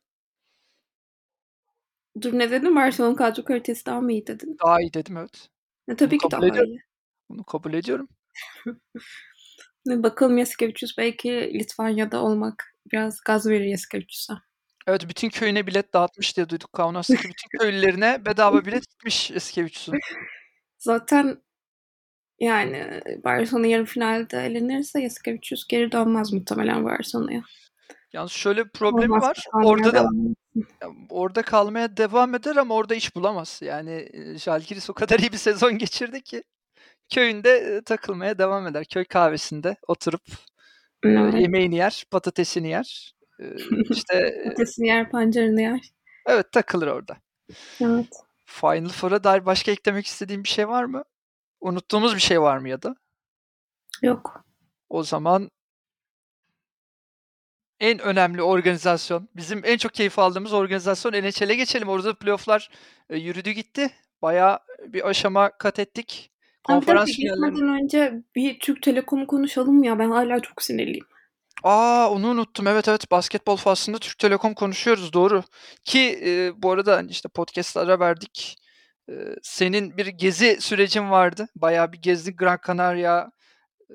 Dur 2.22 2.32
ne 2.38 2.50
dedin? 2.50 2.76
Barcelona 2.76 3.16
kadro 3.16 3.44
kalitesi 3.44 3.86
daha 3.86 4.00
mı 4.00 4.12
iyi 4.12 4.26
dedin? 4.26 4.56
Daha 4.64 4.80
iyi 4.80 4.92
dedim 4.92 5.16
evet. 5.16 5.48
E, 5.88 5.96
tabii 5.96 6.10
Bunu 6.10 6.28
ki 6.28 6.30
daha 6.30 6.46
ediyorum. 6.46 6.70
iyi. 6.70 6.82
Bunu 7.28 7.44
kabul 7.44 7.74
ediyorum. 7.74 8.08
Bakalım 9.86 10.38
Yasikevicius 10.38 10.98
belki 10.98 11.30
Litvanya'da 11.30 12.22
olmak 12.22 12.74
biraz 12.92 13.20
gaz 13.20 13.46
verir 13.46 13.64
Yasikevicius'a. 13.64 14.42
Evet 14.86 15.08
bütün 15.08 15.28
köyüne 15.28 15.66
bilet 15.66 15.94
dağıtmış 15.94 16.36
diye 16.36 16.48
duyduk. 16.48 16.72
Kaunas'taki 16.72 17.22
bütün 17.28 17.58
köylülerine 17.58 18.24
bedava 18.26 18.64
bilet 18.64 18.88
gitmiş 18.90 19.30
Yasikevicius'un. 19.30 19.98
Zaten 20.78 21.42
yani 22.40 23.02
Barcelona 23.24 23.66
yarı 23.66 23.84
finalde 23.84 24.46
elenirse 24.46 25.00
Yasikevicius 25.00 25.66
geri 25.66 25.92
dönmez 25.92 26.32
muhtemelen 26.32 26.84
Barcelona'ya. 26.84 27.42
Yalnız 28.16 28.32
şöyle 28.32 28.64
bir 28.64 28.70
problemi 28.70 29.12
Olmaz, 29.12 29.24
var. 29.24 29.44
Orada 29.64 29.92
da 29.92 30.08
orada 31.10 31.42
kalmaya 31.42 31.96
devam 31.96 32.34
eder 32.34 32.56
ama 32.56 32.74
orada 32.74 32.94
iş 32.94 33.16
bulamaz. 33.16 33.60
Yani 33.62 34.08
Jalgiris 34.38 34.90
o 34.90 34.94
kadar 34.94 35.18
iyi 35.18 35.32
bir 35.32 35.36
sezon 35.36 35.78
geçirdi 35.78 36.22
ki 36.22 36.42
köyünde 37.14 37.82
takılmaya 37.84 38.38
devam 38.38 38.66
eder. 38.66 38.84
Köy 38.84 39.04
kahvesinde 39.04 39.76
oturup 39.88 40.22
evet. 41.04 41.34
yemeğini 41.34 41.76
yer, 41.76 42.04
patatesini 42.10 42.68
yer. 42.68 43.14
İşte 43.90 44.42
patatesini 44.44 44.86
yer, 44.86 45.10
pancarını 45.10 45.60
yer. 45.60 45.80
Evet, 46.26 46.52
takılır 46.52 46.86
orada. 46.86 47.16
Evet. 47.80 48.08
Final 48.46 48.88
Four'a 48.88 49.24
dair 49.24 49.46
başka 49.46 49.72
eklemek 49.72 50.06
istediğim 50.06 50.44
bir 50.44 50.48
şey 50.48 50.68
var 50.68 50.84
mı? 50.84 51.04
Unuttuğumuz 51.60 52.14
bir 52.14 52.20
şey 52.20 52.40
var 52.40 52.58
mı 52.58 52.68
ya 52.68 52.82
da? 52.82 52.96
Yok. 54.02 54.44
O 54.88 55.02
zaman 55.02 55.50
en 57.80 57.98
önemli 57.98 58.42
organizasyon, 58.42 59.28
bizim 59.36 59.62
en 59.64 59.76
çok 59.76 59.94
keyif 59.94 60.18
aldığımız 60.18 60.52
organizasyon 60.52 61.12
NHL'e 61.12 61.54
geçelim. 61.54 61.88
Orada 61.88 62.14
playoff'lar 62.14 62.70
e, 63.10 63.16
yürüdü 63.16 63.50
gitti. 63.50 63.90
Bayağı 64.22 64.58
bir 64.86 65.08
aşama 65.08 65.50
kat 65.58 65.78
ettik. 65.78 66.30
Konferans 66.64 67.12
finallerinde. 67.16 67.82
önce 67.82 68.22
bir 68.34 68.58
Türk 68.58 68.82
Telekom'u 68.82 69.26
konuşalım 69.26 69.82
ya. 69.82 69.98
Ben 69.98 70.10
hala 70.10 70.40
çok 70.40 70.62
sinirliyim. 70.62 71.06
Aa 71.62 72.10
onu 72.10 72.28
unuttum. 72.28 72.66
Evet 72.66 72.88
evet 72.88 73.10
basketbol 73.10 73.56
faslında 73.56 73.98
Türk 73.98 74.18
Telekom 74.18 74.54
konuşuyoruz 74.54 75.12
doğru. 75.12 75.42
Ki 75.84 76.20
e, 76.26 76.52
bu 76.62 76.70
arada 76.70 76.96
hani, 76.96 77.10
işte 77.10 77.28
podcast'lara 77.28 78.00
verdik. 78.00 78.56
E, 79.08 79.12
senin 79.42 79.96
bir 79.96 80.06
gezi 80.06 80.56
sürecin 80.60 81.10
vardı. 81.10 81.48
Bayağı 81.56 81.92
bir 81.92 81.98
gezdik 81.98 82.38
Gran 82.38 82.58
Canaria 82.66 83.30
e, 83.90 83.94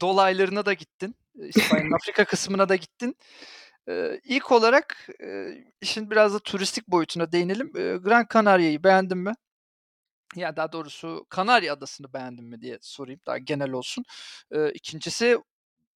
dolaylarına 0.00 0.66
da 0.66 0.72
gittin. 0.72 1.14
İspanya'nın 1.38 1.92
Afrika 1.92 2.24
kısmına 2.24 2.68
da 2.68 2.76
gittin. 2.76 3.16
E, 3.88 4.20
ilk 4.24 4.52
olarak 4.52 5.08
işin 5.80 6.10
biraz 6.10 6.34
da 6.34 6.38
turistik 6.38 6.88
boyutuna 6.88 7.32
değinelim. 7.32 7.72
Gran 8.02 8.26
Canaria'yı 8.34 8.84
beğendin 8.84 9.18
mi? 9.18 9.34
Ya 10.36 10.56
daha 10.56 10.72
doğrusu 10.72 11.26
Kanarya 11.28 11.72
Adası'nı 11.72 12.12
beğendin 12.12 12.44
mi 12.44 12.60
diye 12.60 12.78
sorayım 12.82 13.20
daha 13.26 13.38
genel 13.38 13.70
olsun. 13.72 14.04
E, 14.52 14.70
ikincisi 14.72 15.38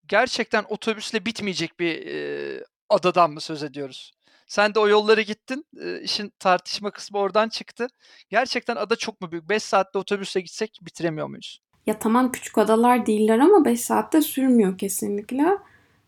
gerçekten 0.07 0.65
otobüsle 0.69 1.27
bitmeyecek 1.27 1.81
bir 1.81 2.65
adadan 2.89 3.31
mı 3.31 3.41
söz 3.41 3.63
ediyoruz? 3.63 4.13
Sen 4.47 4.75
de 4.75 4.79
o 4.79 4.89
yolları 4.89 5.21
gittin. 5.23 5.67
E, 5.81 6.01
işin 6.01 6.33
tartışma 6.39 6.91
kısmı 6.91 7.19
oradan 7.19 7.49
çıktı. 7.49 7.87
Gerçekten 8.29 8.77
ada 8.77 8.97
çok 8.97 9.21
mu 9.21 9.33
büyük? 9.33 9.49
5 9.49 9.63
saatte 9.63 9.99
otobüsle 9.99 10.41
gitsek 10.41 10.79
bitiremiyor 10.83 11.27
muyuz? 11.27 11.61
Ya 11.87 11.99
tamam 11.99 12.33
küçük 12.33 12.59
adalar 12.59 13.07
değiller 13.07 13.39
ama 13.39 13.65
5 13.65 13.81
saatte 13.81 14.23
sürmüyor 14.23 14.79
kesinlikle. 14.79 15.59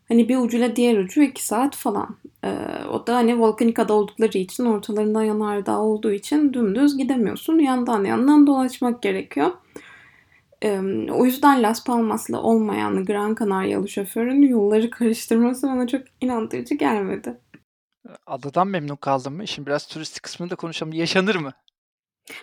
Hani 0.07 0.29
bir 0.29 0.37
ucuyla 0.37 0.75
diğer 0.75 0.97
ucu 0.97 1.21
2 1.21 1.45
saat 1.45 1.75
falan. 1.75 2.17
Ee, 2.43 2.57
o 2.91 3.07
da 3.07 3.15
hani 3.15 3.39
volkanik 3.39 3.79
ada 3.79 3.93
oldukları 3.93 4.37
için 4.37 4.65
ortalarında 4.65 5.23
yanardağ 5.23 5.79
olduğu 5.79 6.11
için 6.11 6.53
dümdüz 6.53 6.97
gidemiyorsun. 6.97 7.59
Yandan 7.59 8.03
yandan 8.03 8.47
dolaşmak 8.47 9.01
gerekiyor. 9.01 9.51
Ee, 10.63 10.79
o 11.11 11.25
yüzden 11.25 11.63
Las 11.63 11.83
Palmas'la 11.83 12.41
olmayan 12.41 13.05
Gran 13.05 13.35
Canaria'lı 13.39 13.89
şoförün 13.89 14.41
yolları 14.41 14.89
karıştırması 14.89 15.67
bana 15.67 15.87
çok 15.87 16.01
inandırıcı 16.21 16.75
gelmedi. 16.75 17.37
Adadan 18.27 18.67
memnun 18.67 18.95
kaldın 18.95 19.33
mı? 19.33 19.47
Şimdi 19.47 19.67
biraz 19.67 19.87
turistik 19.87 20.23
kısmını 20.23 20.49
da 20.49 20.55
konuşalım. 20.55 20.93
Yaşanır 20.93 21.35
mı? 21.35 21.53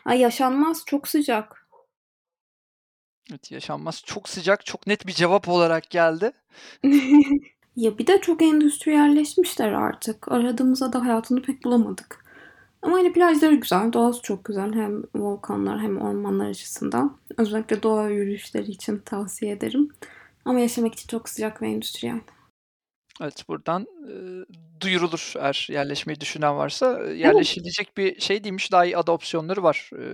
Ay 0.04 0.20
yaşanmaz. 0.20 0.82
Çok 0.86 1.08
sıcak. 1.08 1.63
Evet 3.31 3.50
yaşanmaz. 3.50 4.02
Çok 4.07 4.28
sıcak, 4.28 4.66
çok 4.66 4.87
net 4.87 5.07
bir 5.07 5.12
cevap 5.12 5.49
olarak 5.49 5.90
geldi. 5.90 6.33
ya 7.76 7.99
bir 7.99 8.07
de 8.07 8.21
çok 8.21 8.43
endüstriyelleşmişler 8.43 9.73
artık. 9.73 10.33
Aradığımızda 10.33 10.93
da 10.93 11.04
hayatını 11.04 11.43
pek 11.43 11.64
bulamadık. 11.64 12.25
Ama 12.83 12.97
hani 12.97 13.12
plajları 13.12 13.54
güzel, 13.54 13.93
doğası 13.93 14.23
çok 14.23 14.45
güzel. 14.45 14.75
Hem 14.75 15.02
volkanlar 15.14 15.81
hem 15.81 16.00
ormanlar 16.00 16.49
açısından. 16.49 17.19
Özellikle 17.38 17.83
doğa 17.83 18.09
yürüyüşleri 18.09 18.71
için 18.71 18.99
tavsiye 18.99 19.52
ederim. 19.52 19.88
Ama 20.45 20.61
yaşamak 20.61 20.95
için 20.95 21.09
çok 21.09 21.28
sıcak 21.28 21.62
ve 21.62 21.69
endüstriyel. 21.69 22.21
Evet 23.21 23.49
buradan 23.49 23.83
e, 23.83 24.14
duyurulur 24.81 25.33
eğer 25.37 25.69
yerleşmeyi 25.71 26.21
düşünen 26.21 26.57
varsa. 26.57 27.00
Yerleşilecek 27.02 27.88
evet. 27.97 28.16
bir 28.16 28.21
şey 28.21 28.45
değilmiş. 28.45 28.73
Daha 28.73 28.85
iyi 28.85 28.97
adopsiyonları 28.97 29.62
var 29.62 29.90
e, 29.99 30.04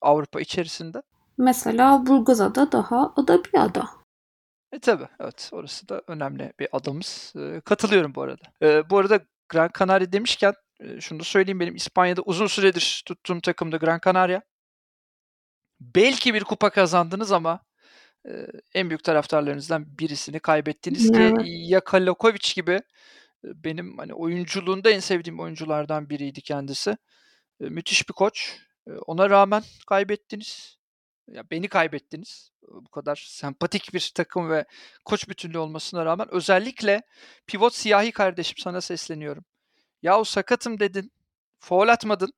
Avrupa 0.00 0.40
içerisinde. 0.40 1.02
Mesela 1.38 2.06
Burgazada 2.06 2.72
daha 2.72 3.12
ada 3.16 3.44
bir 3.44 3.58
ada. 3.58 3.88
E 4.72 4.78
tabi 4.78 5.08
evet 5.20 5.50
orası 5.52 5.88
da 5.88 6.02
önemli 6.06 6.52
bir 6.60 6.68
adamız. 6.72 7.32
E, 7.36 7.60
katılıyorum 7.60 8.14
bu 8.14 8.22
arada. 8.22 8.42
E, 8.62 8.90
bu 8.90 8.98
arada 8.98 9.20
Gran 9.48 9.70
Canaria 9.78 10.12
demişken 10.12 10.54
e, 10.80 11.00
şunu 11.00 11.20
da 11.20 11.24
söyleyeyim 11.24 11.60
benim 11.60 11.76
İspanya'da 11.76 12.22
uzun 12.22 12.46
süredir 12.46 13.02
tuttuğum 13.06 13.40
takımda 13.40 13.76
Gran 13.76 14.00
Canaria. 14.04 14.40
Belki 15.80 16.34
bir 16.34 16.44
kupa 16.44 16.70
kazandınız 16.70 17.32
ama 17.32 17.60
e, 18.28 18.46
en 18.74 18.90
büyük 18.90 19.04
taraftarlarınızdan 19.04 19.98
birisini 19.98 20.40
kaybettiniz 20.40 21.10
evet. 21.10 21.38
ki 21.38 21.44
Yakalakovic 21.46 22.54
gibi 22.54 22.72
e, 22.72 22.82
benim 23.44 23.98
hani 23.98 24.14
oyunculuğunda 24.14 24.90
en 24.90 25.00
sevdiğim 25.00 25.40
oyunculardan 25.40 26.10
biriydi 26.10 26.40
kendisi. 26.40 26.90
E, 27.60 27.64
müthiş 27.64 28.08
bir 28.08 28.14
koç. 28.14 28.58
E, 28.88 28.92
ona 28.92 29.30
rağmen 29.30 29.62
kaybettiniz 29.86 30.78
ya 31.28 31.50
beni 31.50 31.68
kaybettiniz. 31.68 32.50
Bu 32.62 32.88
kadar 32.88 33.26
sempatik 33.28 33.94
bir 33.94 34.12
takım 34.14 34.50
ve 34.50 34.64
koç 35.04 35.28
bütünlüğü 35.28 35.58
olmasına 35.58 36.04
rağmen 36.04 36.28
özellikle 36.30 37.02
pivot 37.46 37.74
siyahi 37.74 38.12
kardeşim 38.12 38.58
sana 38.58 38.80
sesleniyorum. 38.80 39.44
Ya 40.02 40.20
o 40.20 40.24
sakatım 40.24 40.80
dedin. 40.80 41.12
Foul 41.58 41.88
atmadın. 41.88 42.32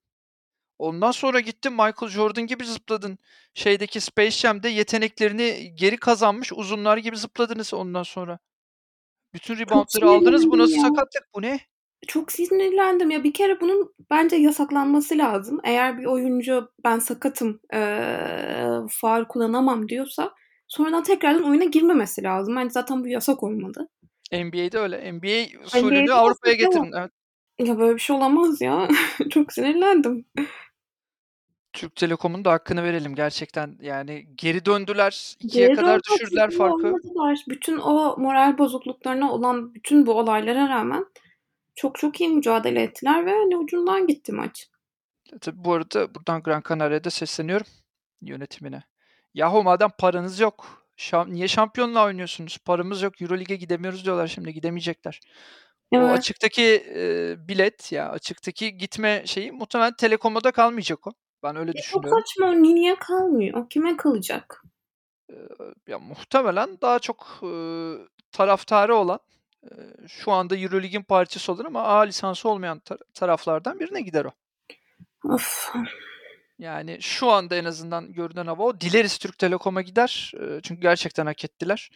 Ondan 0.78 1.10
sonra 1.10 1.40
gittin 1.40 1.72
Michael 1.72 2.08
Jordan 2.08 2.46
gibi 2.46 2.64
zıpladın. 2.64 3.18
Şeydeki 3.54 4.00
Space 4.00 4.30
Jam'de 4.30 4.68
yeteneklerini 4.68 5.74
geri 5.74 5.96
kazanmış 5.96 6.52
uzunlar 6.52 6.96
gibi 6.96 7.16
zıpladınız 7.16 7.74
ondan 7.74 8.02
sonra. 8.02 8.38
Bütün 9.34 9.58
reboundları 9.58 10.08
aldınız. 10.10 10.50
Bu 10.50 10.58
nasıl 10.58 10.74
ya. 10.74 10.80
sakatlık? 10.80 11.28
Bu 11.34 11.42
ne? 11.42 11.60
Çok 12.06 12.32
sinirlendim 12.32 13.10
ya 13.10 13.24
bir 13.24 13.32
kere 13.32 13.60
bunun 13.60 13.94
bence 14.10 14.36
yasaklanması 14.36 15.18
lazım. 15.18 15.60
Eğer 15.64 15.98
bir 15.98 16.04
oyuncu 16.04 16.68
ben 16.84 16.98
sakatım 16.98 17.60
ee, 17.74 18.18
faal 18.90 19.24
kullanamam 19.24 19.88
diyorsa 19.88 20.32
sonradan 20.68 21.02
tekrardan 21.02 21.44
oyuna 21.44 21.64
girmemesi 21.64 22.22
lazım. 22.22 22.56
Bence 22.56 22.70
zaten 22.70 23.04
bu 23.04 23.08
yasak 23.08 23.42
olmadı. 23.42 23.88
NBA'de 24.32 24.78
öyle. 24.78 25.12
NBA 25.12 25.64
usulünü 25.64 26.12
Avrupa'ya 26.12 26.54
getirin. 26.54 26.92
Evet. 26.98 27.10
Ya 27.58 27.78
böyle 27.78 27.94
bir 27.94 28.00
şey 28.00 28.16
olamaz 28.16 28.60
ya. 28.60 28.88
Çok 29.30 29.52
sinirlendim. 29.52 30.24
Türk 31.72 31.96
Telekom'un 31.96 32.44
da 32.44 32.52
hakkını 32.52 32.84
verelim 32.84 33.14
gerçekten. 33.14 33.78
Yani 33.80 34.26
geri 34.34 34.64
döndüler. 34.64 35.36
ikiye 35.40 35.66
geri 35.66 35.76
kadar 35.76 36.00
düşürdüler 36.02 36.50
farkı. 36.50 36.86
Olmadılar. 36.86 37.38
Bütün 37.48 37.78
o 37.78 38.16
moral 38.18 38.58
bozukluklarına 38.58 39.32
olan 39.32 39.74
bütün 39.74 40.06
bu 40.06 40.12
olaylara 40.12 40.68
rağmen 40.68 41.04
çok 41.78 41.98
çok 41.98 42.20
iyi 42.20 42.30
mücadele 42.30 42.82
ettiler 42.82 43.26
ve 43.26 43.30
hani 43.30 43.56
ucundan 43.56 44.06
gitti 44.06 44.32
maç. 44.32 44.68
Tabii 45.40 45.64
bu 45.64 45.72
arada 45.72 46.14
buradan 46.14 46.42
Gran 46.42 46.62
Canaria'da 46.68 47.10
sesleniyorum 47.10 47.66
yönetimine. 48.22 48.82
Yahu 49.34 49.62
madem 49.62 49.90
paranız 49.98 50.40
yok, 50.40 50.86
şam 50.96 51.32
niye 51.34 51.48
şampiyonla 51.48 52.04
oynuyorsunuz? 52.04 52.58
Paramız 52.58 53.02
yok, 53.02 53.22
Euroleague'e 53.22 53.56
gidemiyoruz 53.56 54.04
diyorlar 54.04 54.26
şimdi, 54.26 54.52
gidemeyecekler. 54.54 55.20
O 55.90 56.10
Evet. 56.10 56.12
açıktaki, 56.12 56.62
eee, 56.64 57.36
bilet 57.48 57.92
ya 57.92 58.10
açıktaki 58.10 58.76
gitme 58.78 59.22
şeyi 59.26 59.52
muhtemelen 59.52 59.94
Telekom'da 59.96 60.44
da 60.44 60.52
kalmayacak 60.52 61.06
o. 61.06 61.12
Ben 61.42 61.56
öyle 61.56 61.68
Ya 61.74 61.82
çok 61.82 62.04
düşünüyorum. 62.04 62.08
saçma, 62.08 62.46
o 62.46 62.62
niye 62.62 62.94
kalmıyor? 62.98 63.70
Kime 63.70 63.96
kalacak? 63.96 64.62
Eee, 65.28 65.48
ya 65.88 65.98
muhtemelen 65.98 66.80
daha 66.82 66.98
çok, 66.98 67.38
ııı, 67.42 68.08
taraftarı 68.32 68.96
olan, 68.96 69.20
şu 70.08 70.32
anda 70.32 70.56
Euroleague'in 70.56 71.02
parçası 71.02 71.52
olan 71.52 71.64
ama 71.64 71.82
A 71.82 72.00
lisansı 72.00 72.48
olmayan 72.48 72.78
ta 72.78 72.96
taraflardan 73.14 73.80
birine 73.80 74.00
gider 74.00 74.24
o. 74.24 74.30
Of! 75.24 75.72
Yani 76.58 76.98
şu 77.00 77.30
anda 77.30 77.56
en 77.56 77.64
azından 77.64 78.12
görünen 78.12 78.46
hava 78.46 78.62
o. 78.62 78.80
Dileriz 78.80 79.18
Türk 79.18 79.38
Telekom'a 79.38 79.82
gider. 79.82 80.32
Çünkü 80.62 80.80
gerçekten 80.80 81.26
hak 81.26 81.44
ettiler 81.44 81.90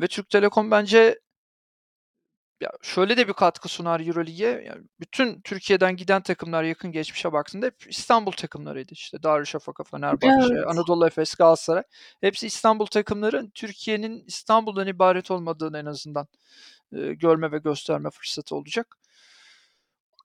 ve 0.00 0.06
Türk 0.06 0.30
Telekom 0.30 0.70
bence 0.70 1.18
ya 2.60 2.70
şöyle 2.82 3.16
de 3.16 3.28
bir 3.28 3.32
katkı 3.32 3.68
sunar 3.68 4.00
Euroleague'e. 4.00 4.64
Ya 4.64 4.76
bütün 5.00 5.40
Türkiye'den 5.40 5.96
giden 5.96 6.22
takımlar 6.22 6.64
yakın 6.64 6.92
geçmişe 6.92 7.32
baktığında 7.32 7.66
hep 7.66 7.74
İstanbul 7.88 8.32
takımlarıydı. 8.32 8.92
İşte 8.92 9.22
Darüşşafaka, 9.22 9.84
Fenerbahçe, 9.84 10.54
Evet. 10.54 10.66
Anadolu 10.66 11.06
Efes, 11.06 11.34
Galatasaray. 11.34 11.82
Hepsi 12.20 12.46
İstanbul 12.46 12.86
takımları. 12.86 13.50
Türkiye'nin 13.54 14.24
İstanbul'dan 14.26 14.86
ibaret 14.86 15.30
olmadığını 15.30 15.78
en 15.78 15.86
azından, 15.86 16.28
görme 16.92 17.52
ve 17.52 17.58
gösterme 17.58 18.10
fırsatı 18.10 18.56
olacak. 18.56 18.96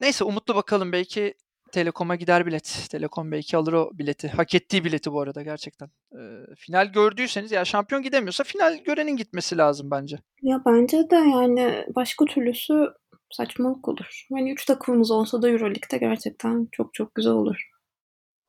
Neyse 0.02 0.24
umutlu 0.24 0.56
bakalım 0.56 0.92
belki 0.92 1.34
Telekom'a 1.72 2.16
gider 2.16 2.46
bilet. 2.46 2.88
Telekom 2.92 3.32
belki 3.32 3.58
alır 3.58 3.74
o 3.74 3.92
bileti. 3.94 4.28
Hak 4.28 4.56
ettiği 4.56 4.84
bileti 4.84 5.12
bu 5.12 5.22
arada 5.22 5.42
gerçekten. 5.44 5.90
Eee, 6.14 6.46
final 6.58 6.86
gördüyseniz 6.86 7.52
ya 7.52 7.66
şampiyon 7.66 8.04
gidemiyorsa 8.04 8.44
final 8.44 8.84
görenin 8.84 9.18
gitmesi 9.18 9.58
lazım 9.58 9.92
bence. 9.92 10.18
Ya 10.42 10.62
bence 10.66 11.10
de 11.10 11.16
yani 11.16 11.86
başka 11.96 12.26
türlüsü 12.26 12.88
saçmalık 13.32 13.88
olur. 13.88 14.26
Hani 14.34 14.52
3 14.52 14.66
takımımız 14.66 15.12
olsa 15.12 15.42
da 15.42 15.50
Euroleague'de 15.50 15.98
gerçekten 15.98 16.68
çok 16.72 16.94
çok 16.94 17.16
güzel 17.16 17.34
olur. 17.34 17.70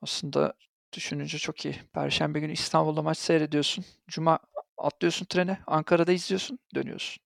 Aslında 0.03 0.55
düşününce 0.93 1.39
çok 1.39 1.65
iyi. 1.65 1.75
Perşembe 1.93 2.41
günü 2.41 2.53
İstanbul'da 2.53 3.03
maç 3.03 3.19
seyrediyorsun. 3.19 3.85
Cuma 4.09 4.39
atlıyorsun 4.79 5.27
trene, 5.27 5.59
Ankara'da 5.67 6.13
izliyorsun, 6.13 6.59
dönüyorsun. 6.75 7.26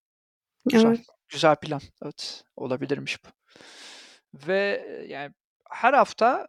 Güzel. 0.66 0.88
Evet. 0.88 1.00
Güzel 1.28 1.56
plan. 1.56 1.80
Evet, 2.02 2.44
olabilirmiş 2.56 3.18
bu. 3.24 3.28
Ve, 4.34 4.86
yani 5.08 5.34
her 5.70 5.92
hafta, 5.94 6.48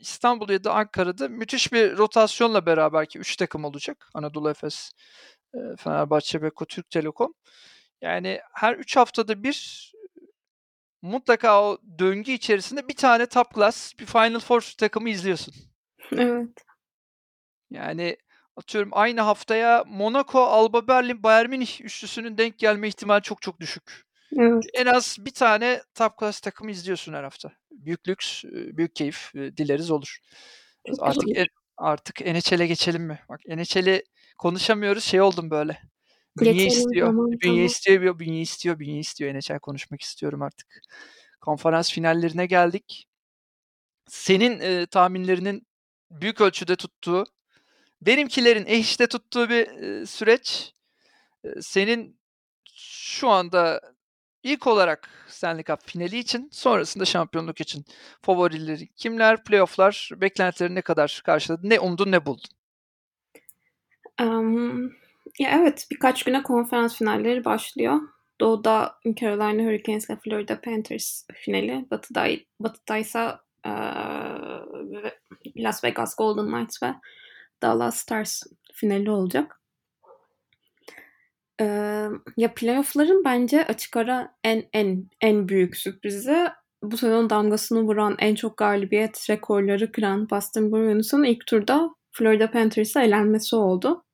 İstanbul 0.00 0.48
ya 0.50 0.64
da 0.64 0.72
Ankara'da 0.72 1.28
müthiş 1.28 1.72
bir 1.72 1.96
rotasyonla 1.96 2.66
beraber 2.66 3.06
ki 3.06 3.18
3 3.18 3.36
takım 3.36 3.64
olacak. 3.64 4.08
Anadolu 4.14 4.50
Efes, 4.50 4.92
Fenerbahçe, 5.78 6.42
Beko, 6.42 6.64
Türk 6.64 6.90
Telekom. 6.90 7.34
Yani 8.00 8.40
her 8.52 8.74
3 8.74 8.96
haftada 8.96 9.42
bir 9.42 9.92
mutlaka 11.02 11.62
o 11.62 11.78
döngü 11.98 12.32
içerisinde 12.32 12.88
bir 12.88 12.96
tane 12.96 13.26
top 13.26 13.54
class, 13.54 13.92
bir 13.98 14.06
Final 14.06 14.40
Four 14.40 14.74
takımı 14.78 15.10
izliyorsun. 15.10 15.54
Evet. 16.12 16.48
Yani 17.70 18.16
atıyorum 18.56 18.90
aynı 18.92 19.20
haftaya 19.20 19.84
Monaco, 19.88 20.40
Alba 20.40 20.88
Berlin, 20.88 21.22
Bayern 21.22 21.50
Münih 21.50 21.80
üçlüsünün 21.82 22.38
denk 22.38 22.58
gelme 22.58 22.88
ihtimali 22.88 23.22
çok 23.22 23.42
çok 23.42 23.60
düşük. 23.60 24.02
Evet. 24.32 24.66
En 24.74 24.86
az 24.86 25.16
bir 25.20 25.34
tane 25.34 25.82
top 25.94 26.18
class 26.20 26.40
takımı 26.40 26.70
izliyorsun 26.70 27.14
her 27.14 27.24
hafta. 27.24 27.52
Büyük 27.72 28.08
lüks, 28.08 28.44
eee, 28.44 28.52
büyük 28.78 28.96
keyif, 28.96 29.30
eee, 29.34 29.56
dileriz 29.56 29.90
olur. 29.90 30.18
Çok 30.84 31.00
Artık 31.00 31.28
artık 31.78 32.20
NHL'e 32.20 32.66
geçelim 32.66 33.02
mi? 33.04 33.20
Bak 33.30 33.40
NHL'i 33.48 34.04
konuşamıyoruz, 34.38 35.04
şey 35.04 35.20
oldum 35.22 35.50
böyle. 35.50 35.82
Bünye 36.36 36.66
Geçelim, 36.66 36.66
istiyor, 36.66 37.14
tamam, 37.14 37.38
bünye 37.42 37.64
tamam. 37.64 37.66
istiyor, 37.66 38.18
bünye 38.20 38.40
istiyor, 38.42 38.78
bünye 38.80 39.00
istiyor. 39.00 39.34
NHL 39.34 39.58
konuşmak 39.60 40.02
istiyorum 40.02 40.42
artık. 40.42 40.80
Konferans 41.40 41.92
finallerine 41.92 42.46
geldik. 42.46 43.06
Senin, 44.08 44.60
eee, 44.60 44.86
tahminlerinin 44.86 45.66
büyük 46.10 46.40
ölçüde 46.40 46.76
tuttuğu, 46.76 47.24
benimkilerin 48.02 48.66
eşit 48.66 49.10
tuttuğu 49.10 49.48
bir, 49.48 49.66
süreç. 50.06 50.72
Senin 51.60 52.20
şu 52.74 53.28
anda 53.28 53.80
ilk 54.42 54.66
olarak 54.66 55.08
Stanley 55.28 55.64
Cup 55.64 55.80
finali 55.86 56.18
için, 56.18 56.48
sonrasında 56.52 57.04
şampiyonluk 57.04 57.60
için 57.60 57.84
favorileri 58.22 58.88
kimler? 58.88 59.44
Playoff'lar 59.44 60.10
beklentileri 60.16 60.74
ne 60.74 60.82
kadar 60.82 61.22
karşıladı? 61.24 61.68
Ne 61.68 61.80
umdun, 61.80 62.12
ne 62.12 62.26
buldun? 62.26 62.50
Emm, 64.20 64.90
ya, 65.38 65.50
evet, 65.60 65.86
birkaç 65.90 66.22
güne 66.22 66.42
konferans 66.42 66.96
finalleri 66.96 67.44
başlıyor. 67.44 68.00
Doğuda 68.40 68.98
Carolina 69.20 69.62
Hurricanes'le 69.62 70.20
Florida 70.24 70.60
Panthers 70.60 71.26
finali, 71.34 71.86
batıda 71.90 72.28
batıdaysa, 72.60 73.40
eee, 73.66 73.72
Las 75.56 75.84
Vegas 75.84 76.16
Golden 76.16 76.46
Knights 76.46 76.82
ve 76.82 76.94
Dallas 77.62 77.96
Stars 77.96 78.42
finali 78.74 79.10
olacak. 79.10 79.60
Emm, 81.58 82.22
ya, 82.36 82.54
playoff'ların 82.54 83.24
bence 83.24 83.66
açık 83.66 83.96
ara 83.96 84.34
en 84.44 84.68
en 84.72 85.08
en 85.20 85.48
büyük 85.48 85.76
sürprizi 85.76 86.48
bu 86.82 86.96
sezon 86.96 87.30
damgasını 87.30 87.82
vuran, 87.82 88.16
en 88.18 88.34
çok 88.34 88.56
galibiyet 88.56 89.30
rekorları 89.30 89.92
kıran 89.92 90.30
Boston 90.30 90.72
Bruins'un 90.72 91.24
ilk 91.24 91.46
turda 91.46 91.90
Florida 92.12 92.50
Panthers'a 92.50 93.02
elenmesi 93.02 93.56
oldu. 93.56 94.04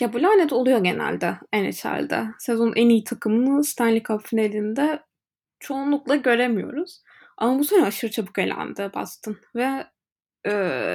Ya, 0.00 0.12
bu 0.12 0.22
lanet 0.22 0.52
oluyor 0.52 0.78
genelde 0.84 1.38
NHL'de. 1.52 2.24
Sezonun 2.38 2.72
en 2.76 2.88
iyi 2.88 3.04
takımını 3.04 3.64
Stanley 3.64 4.02
Cup 4.02 4.26
finalinde 4.26 5.02
çoğunlukla 5.60 6.16
göremiyoruz. 6.16 7.02
Ama 7.38 7.58
bu 7.58 7.64
sene 7.64 7.86
aşırı 7.86 8.10
çabuk 8.10 8.38
elendi 8.38 8.90
Boston 8.94 9.36
ve, 9.56 9.86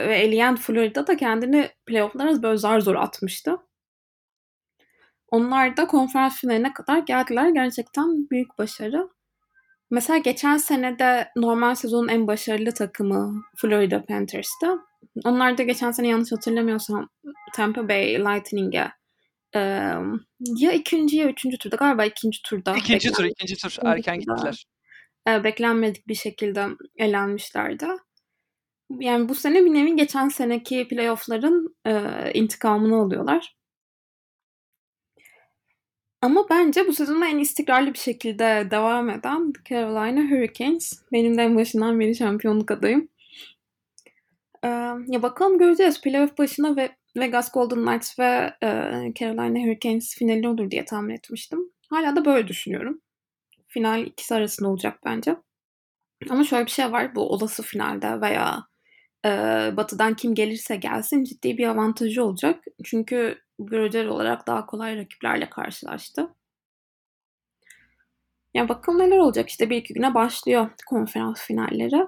ve 0.09 0.15
eleyen 0.17 0.55
Florida 0.55 1.07
da 1.07 1.17
kendini 1.17 1.69
playoff'lara 1.85 2.43
böyle 2.43 2.57
zar 2.57 2.79
zor 2.79 2.95
atmıştı. 2.95 3.57
Onlar 5.27 5.77
da 5.77 5.87
konferans 5.87 6.37
finaline 6.41 6.73
kadar 6.73 6.97
geldiler. 6.99 7.49
Gerçekten 7.49 8.29
büyük 8.29 8.57
başarı. 8.57 9.09
Mesela 9.91 10.17
geçen 10.17 10.57
sene 10.57 10.99
de 10.99 11.29
normal 11.35 11.75
sezonun 11.75 12.07
en 12.07 12.27
başarılı 12.27 12.71
takımı 12.71 13.43
Florida 13.57 14.05
Panthers'tı. 14.05 14.79
Onlar 15.25 15.57
da 15.57 15.63
geçen 15.63 15.91
sene 15.91 16.07
yanlış 16.07 16.31
hatırlamıyorsam 16.31 17.09
Tampa 17.55 17.89
Bay 17.89 18.19
Lightning'e, 18.19 18.91
emm, 19.53 20.19
ya 20.39 20.71
2. 20.71 21.15
ya 21.17 21.29
3. 21.29 21.57
turda, 21.57 21.75
galiba 21.75 22.05
2. 22.05 22.41
turda 22.43 22.75
2. 22.77 23.11
tur, 23.11 23.23
2. 23.25 23.57
tur 23.57 23.71
2. 23.71 23.81
erken 23.87 24.19
gittiler. 24.19 24.65
eee, 25.27 25.43
beklenmedik 25.43 26.07
bir 26.07 26.15
şekilde 26.15 26.67
elenmişlerdi. 26.97 27.87
Yani 28.99 29.29
bu 29.29 29.35
sene 29.35 29.65
bir 29.65 29.73
nevi 29.73 29.95
geçen 29.95 30.29
seneki 30.29 30.87
playoff'ların, 30.87 31.75
eee, 31.85 32.31
intikamını 32.33 32.95
alıyorlar. 32.95 33.55
Ama 36.21 36.45
bence 36.49 36.87
bu 36.87 36.93
sezon 36.93 37.21
en 37.21 37.37
istikrarlı 37.39 37.93
bir 37.93 37.99
şekilde 37.99 38.67
devam 38.71 39.09
eden 39.09 39.53
Carolina 39.69 40.21
Hurricanes. 40.31 40.93
Benim 41.11 41.37
de 41.37 41.41
en 41.41 41.55
başından 41.55 41.99
beri 41.99 42.15
şampiyonluk 42.15 42.71
adayım. 42.71 43.07
Emm, 44.63 45.05
ya, 45.11 45.21
bakalım 45.23 45.57
göreceğiz. 45.57 46.01
Playoff 46.01 46.37
başına 46.37 46.75
ve 46.75 46.89
Vegas 47.17 47.51
Golden 47.51 47.85
Knights 47.85 48.19
ve, 48.19 48.53
eee, 48.63 49.13
Carolina 49.19 49.59
Hurricanes 49.65 50.15
finali 50.15 50.47
olur 50.47 50.71
diye 50.71 50.85
tahmin 50.85 51.13
etmiştim. 51.15 51.59
Hâlâ 51.89 52.15
da 52.15 52.25
böyle 52.25 52.47
düşünüyorum. 52.47 53.01
Final 53.67 54.01
ikisi 54.07 54.35
arasında 54.35 54.69
olacak 54.69 54.99
bence. 55.05 55.35
Ama 56.29 56.43
şöyle 56.45 56.65
bir 56.67 56.71
şey 56.71 56.91
var, 56.91 57.15
bu 57.15 57.21
olası 57.33 57.63
finalde 57.63 58.21
veya, 58.21 58.63
eee, 59.25 59.73
batıdan 59.77 60.13
kim 60.13 60.35
gelirse 60.35 60.75
gelsin 60.75 61.23
ciddi 61.23 61.57
bir 61.57 61.67
avantajı 61.67 62.23
olacak. 62.23 62.63
Çünkü 62.83 63.37
göreceli 63.59 64.09
olarak 64.09 64.47
daha 64.47 64.65
kolay 64.65 64.97
rakiplerle 64.97 65.49
karşılaştı. 65.49 66.27
Ya, 68.53 68.69
bakalım 68.69 68.99
neler 68.99 69.17
olacak. 69.17 69.49
İşte 69.49 69.69
1-2 69.69 69.93
güne 69.93 70.13
başlıyor 70.13 70.69
konferans 70.87 71.41
finalleri. 71.41 72.07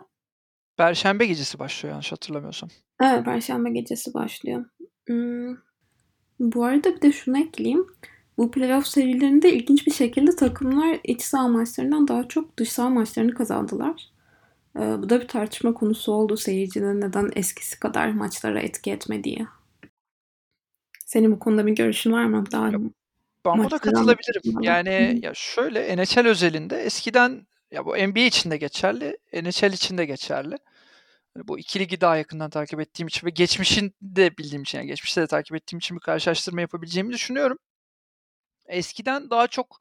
Perşembe 0.78 1.26
gecesi 1.26 1.60
başlıyor 1.60 1.91
yanlış 1.93 2.12
hatırlamıyorsam. 2.12 2.69
Evet, 3.02 3.26
perşembe 3.26 3.69
gecesi 3.69 4.13
başlıyor. 4.13 4.65
Imm, 5.10 5.58
bu 6.39 6.65
arada 6.65 6.95
bir 6.95 7.02
de 7.02 7.12
şunu 7.12 7.38
ekleyeyim. 7.39 7.88
Bu 8.38 8.52
playoff 8.52 8.88
serilerinde 8.88 9.54
ilginç 9.54 9.88
bir 9.88 9.91
şekilde 9.91 10.36
takımlar 10.36 10.99
iç 11.04 11.21
saha 11.21 11.47
maçlarından 11.47 12.08
daha 12.08 12.28
çok 12.28 12.58
dış 12.58 12.71
saha 12.71 12.89
maçlarını 12.89 13.34
kazandılar. 13.34 14.12
Eee, 14.80 14.96
bu 15.00 15.10
da 15.10 15.22
bir 15.22 15.28
tartışma 15.28 15.74
konusu 15.74 16.12
oldu 16.12 16.38
seyircinin 16.38 17.02
neden 17.02 17.30
eskisi 17.36 17.80
kadar 17.80 18.12
maçlara 18.12 18.60
etki 18.60 18.92
etmediği. 18.92 19.48
Senin 21.06 21.32
bu 21.32 21.40
konuda 21.40 21.66
bir 21.66 21.76
görüşün 21.76 22.12
var 22.12 22.26
mı? 22.26 22.44
Daha 22.52 22.66
Ya, 22.68 22.72
ben 23.46 23.58
buna 23.58 23.70
katılabilirim. 23.70 24.64
Yani, 24.64 25.20
ya, 25.24 25.32
şöyle, 25.36 25.98
NHL 25.98 26.28
özelinde 26.28 26.78
eskiden 26.78 27.48
Ya 27.72 27.86
bu 27.86 27.98
NBA 27.98 28.20
için 28.20 28.52
de 28.52 28.58
geçerli, 28.58 29.18
NHL 29.34 29.74
için 29.74 29.98
de 29.98 30.06
geçerli. 30.06 30.58
Hani 31.34 31.48
bu 31.48 31.60
iki 31.60 31.80
ligi 31.80 32.02
daha 32.02 32.18
yakından 32.18 32.50
takip 32.50 32.80
ettiğim 32.80 33.08
için 33.08 33.28
ve 33.28 33.32
geçmişin 33.32 33.94
de 34.02 34.38
bildiğim 34.38 34.62
için, 34.64 34.78
yani 34.78 34.88
geçmişte 34.88 35.22
de 35.22 35.28
takip 35.28 35.56
ettiğim 35.56 35.78
için 35.80 35.98
bir 35.98 36.02
karşılaştırma 36.02 36.62
yapabileceğimi 36.62 37.14
düşünüyorum. 37.14 37.58
Eskiden 38.68 39.30
daha 39.30 39.48
çok 39.48 39.78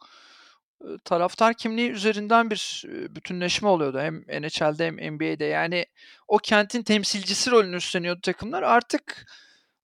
taraftar 1.04 1.54
kimliği 1.54 1.90
üzerinden 1.90 2.50
bir 2.50 2.84
bütünleşme 2.86 3.68
oluyordu. 3.68 4.00
Hem 4.00 4.20
NHL'de 4.20 4.86
hem 4.86 5.14
NBA'de. 5.14 5.44
Yani 5.44 5.86
o 6.28 6.38
kentin 6.38 6.82
temsilcisi 6.82 7.50
rolünü 7.50 7.76
üstleniyordu 7.76 8.20
takımlar. 8.20 8.62
Artık 8.62 9.26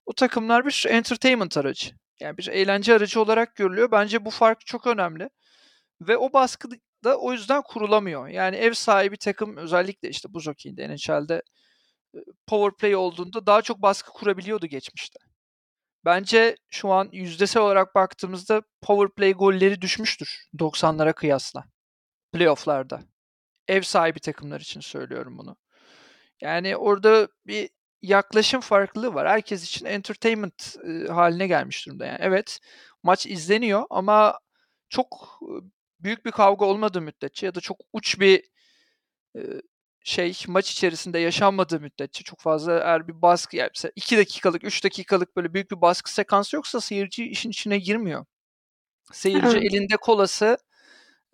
o 0.06 0.12
takımlar 0.12 0.66
bir 0.66 0.86
entertainment 0.88 1.56
aracı. 1.56 1.90
Yani 2.20 2.38
bir 2.38 2.46
eğlence 2.46 2.94
aracı 2.94 3.20
olarak 3.20 3.56
görülüyor. 3.56 3.90
Bence 3.90 4.24
bu 4.24 4.30
fark 4.30 4.66
çok 4.66 4.86
önemli. 4.86 5.30
Ve 6.00 6.16
o 6.16 6.32
baskı 6.32 6.68
da 7.04 7.18
o 7.18 7.32
yüzden 7.32 7.62
kurulamıyor. 7.62 8.28
Yani 8.28 8.56
ev 8.56 8.72
sahibi 8.72 9.16
takım 9.16 9.56
özellikle 9.56 10.08
işte 10.08 10.34
buz 10.34 10.48
okeyinde 10.48 10.88
NHL'de 10.88 11.42
power 12.46 12.76
play 12.76 12.96
olduğunda 12.96 13.46
daha 13.46 13.62
çok 13.62 13.82
baskı 13.82 14.12
kurabiliyordu 14.12 14.66
geçmişte. 14.66 15.27
Bence 16.04 16.56
şu 16.70 16.92
an 16.92 17.08
yüzdesel 17.12 17.62
olarak 17.62 17.94
baktığımızda 17.94 18.62
power 18.82 19.14
play 19.14 19.32
golleri 19.32 19.80
düşmüştür 19.80 20.48
90'lara 20.58 21.12
kıyasla. 21.12 21.64
Playoff'larda. 22.32 23.00
Ev 23.68 23.82
sahibi 23.82 24.20
takımlar 24.20 24.60
için 24.60 24.80
söylüyorum 24.80 25.38
bunu. 25.38 25.56
Yani 26.40 26.76
orada 26.76 27.28
bir 27.46 27.70
yaklaşım 28.02 28.60
farklılığı 28.60 29.14
var. 29.14 29.28
Herkes 29.28 29.64
için 29.64 29.86
entertainment 29.86 30.76
e, 30.88 31.12
haline 31.12 31.46
gelmiş 31.46 31.86
durumda. 31.86 32.06
Yani 32.06 32.18
evet 32.20 32.60
maç 33.02 33.26
izleniyor 33.26 33.84
ama 33.90 34.38
çok 34.88 35.40
büyük 36.00 36.24
bir 36.26 36.30
kavga 36.30 36.66
olmadığı 36.66 37.00
müddetçe 37.00 37.46
ya 37.46 37.54
da 37.54 37.60
çok 37.60 37.76
uç 37.92 38.20
bir 38.20 38.44
e, 39.36 39.40
şey 40.08 40.36
maç 40.48 40.70
içerisinde 40.70 41.18
yaşanmadığı 41.18 41.80
müddetçe 41.80 42.24
çok 42.24 42.40
fazla 42.40 42.72
eğer 42.72 43.08
bir 43.08 43.22
baskı 43.22 43.56
yani 43.56 43.70
mesela 43.74 43.92
2 43.96 44.18
dakikalık 44.18 44.64
3 44.64 44.84
dakikalık 44.84 45.36
böyle 45.36 45.54
büyük 45.54 45.70
bir 45.70 45.80
baskı 45.80 46.12
sekansı 46.12 46.56
yoksa 46.56 46.80
seyirci 46.80 47.24
işin 47.24 47.50
içine 47.50 47.78
girmiyor. 47.78 48.24
Seyirci 49.12 49.46
evet. 49.58 49.62
elinde 49.62 49.96
kolası 49.96 50.58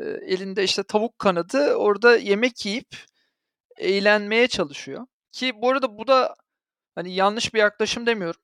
elinde 0.00 0.64
işte 0.64 0.82
tavuk 0.82 1.18
kanadı 1.18 1.74
orada 1.74 2.16
yemek 2.16 2.66
yiyip 2.66 2.96
eğlenmeye 3.76 4.48
çalışıyor. 4.48 5.06
Ki 5.32 5.52
bu 5.62 5.70
arada 5.70 5.98
bu 5.98 6.06
da 6.06 6.34
hani 6.94 7.14
yanlış 7.14 7.54
bir 7.54 7.58
yaklaşım 7.58 8.06
demiyorum. 8.06 8.40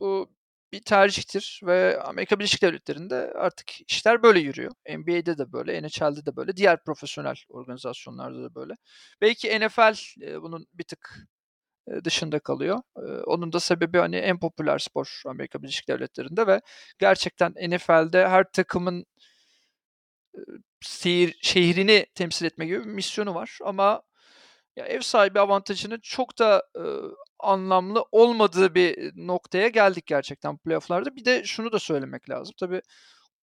Bu 0.00 0.30
bir 0.72 0.80
tercihtir 0.82 1.60
ve 1.64 2.00
Amerika 2.02 2.38
Birleşik 2.38 2.62
Devletleri'nde 2.62 3.32
artık 3.34 3.90
işler 3.90 4.22
böyle 4.22 4.40
yürüyor. 4.40 4.72
NBA'de 4.88 5.38
de 5.38 5.52
böyle, 5.52 5.82
NHL'de 5.82 6.26
de 6.26 6.36
böyle, 6.36 6.56
diğer 6.56 6.84
profesyonel 6.84 7.36
organizasyonlarda 7.48 8.42
da 8.42 8.54
böyle. 8.54 8.74
Belki 9.20 9.60
NFL 9.60 9.94
bunun 10.42 10.66
bir 10.74 10.84
tık 10.84 11.28
dışında 12.04 12.38
kalıyor. 12.38 12.78
Onun 13.26 13.52
da 13.52 13.60
sebebi 13.60 13.98
hani 13.98 14.16
en 14.16 14.38
popüler 14.40 14.78
spor 14.78 15.22
Amerika 15.26 15.62
Birleşik 15.62 15.88
Devletleri'nde 15.88 16.46
ve 16.46 16.60
gerçekten 16.98 17.52
NFL'de 17.52 18.28
her 18.28 18.44
takımın 18.52 19.04
seyir, 20.80 21.38
şehrini 21.42 22.06
temsil 22.14 22.46
etme 22.46 22.66
gibi 22.66 22.80
bir 22.80 22.90
misyonu 22.90 23.34
var 23.34 23.58
ama 23.64 24.02
ya 24.76 24.86
ev 24.86 25.00
sahibi 25.00 25.40
avantajının 25.40 26.00
çok 26.02 26.38
da 26.38 26.62
e, 26.76 26.82
anlamlı 27.38 28.04
olmadığı 28.12 28.74
bir 28.74 29.12
noktaya 29.26 29.68
geldik 29.68 30.06
gerçekten 30.06 30.58
playoff'larda. 30.58 31.16
Bir 31.16 31.24
de 31.24 31.44
şunu 31.44 31.72
da 31.72 31.78
söylemek 31.78 32.30
lazım. 32.30 32.54
Tabii 32.60 32.82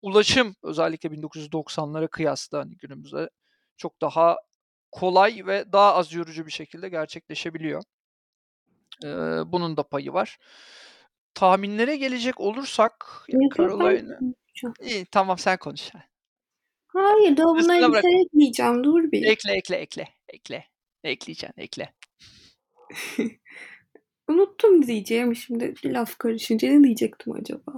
ulaşım 0.02 0.56
özellikle 0.62 1.08
1990'lara 1.08 2.08
kıyasla 2.08 2.58
hani 2.58 2.76
günümüzde 2.76 3.30
çok 3.76 4.00
daha 4.00 4.36
kolay 4.92 5.46
ve 5.46 5.72
daha 5.72 5.94
az 5.94 6.12
yorucu 6.12 6.46
bir 6.46 6.52
şekilde 6.52 6.88
gerçekleşebiliyor. 6.88 7.82
Ee, 9.04 9.08
bunun 9.52 9.76
da 9.76 9.82
payı 9.82 10.12
var. 10.12 10.38
Tahminlere 11.34 11.96
gelecek 11.96 12.40
olursak 12.40 13.26
Carolina... 13.56 14.18
İyi 14.80 15.06
tamam 15.06 15.38
sen 15.38 15.56
konuş. 15.58 15.90
Hayır 16.86 17.36
daha 17.36 17.46
bunları 17.46 17.92
bir 17.92 18.02
şey 18.02 18.22
ekleyeceğim 18.22 18.84
dur 18.84 19.12
bir. 19.12 19.26
Ekle 19.26 19.52
ekle 19.52 19.76
ekle 19.76 20.08
ekle. 20.28 20.64
Ekleyeceksin 21.04 21.60
ekle. 21.60 21.92
Unuttum 24.28 24.86
diyeceğim 24.86 25.36
şimdi 25.36 25.74
laf 25.84 26.18
karışınca 26.18 26.68
ne 26.68 26.84
diyecektim 26.84 27.32
acaba? 27.32 27.72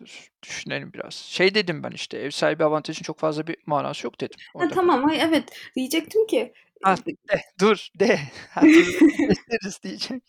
Dur 0.00 0.30
düşünelim 0.42 0.92
biraz. 0.92 1.14
Şey 1.14 1.54
dedim 1.54 1.82
ben 1.82 1.90
işte 1.90 2.18
ev 2.18 2.30
sahibi 2.30 2.64
avantajın 2.64 3.02
çok 3.02 3.18
fazla 3.18 3.46
bir 3.46 3.56
manası 3.66 4.06
yok 4.06 4.20
dedim. 4.20 4.38
Ha, 4.58 4.68
tamam 4.68 5.04
ay 5.04 5.20
evet 5.20 5.58
diyecektim 5.76 6.26
ki. 6.26 6.52
Ha, 6.82 6.96
de, 7.06 7.40
dur 7.60 7.88
de. 8.00 8.20
Deriz 9.50 9.82
diyecek. 9.82 10.22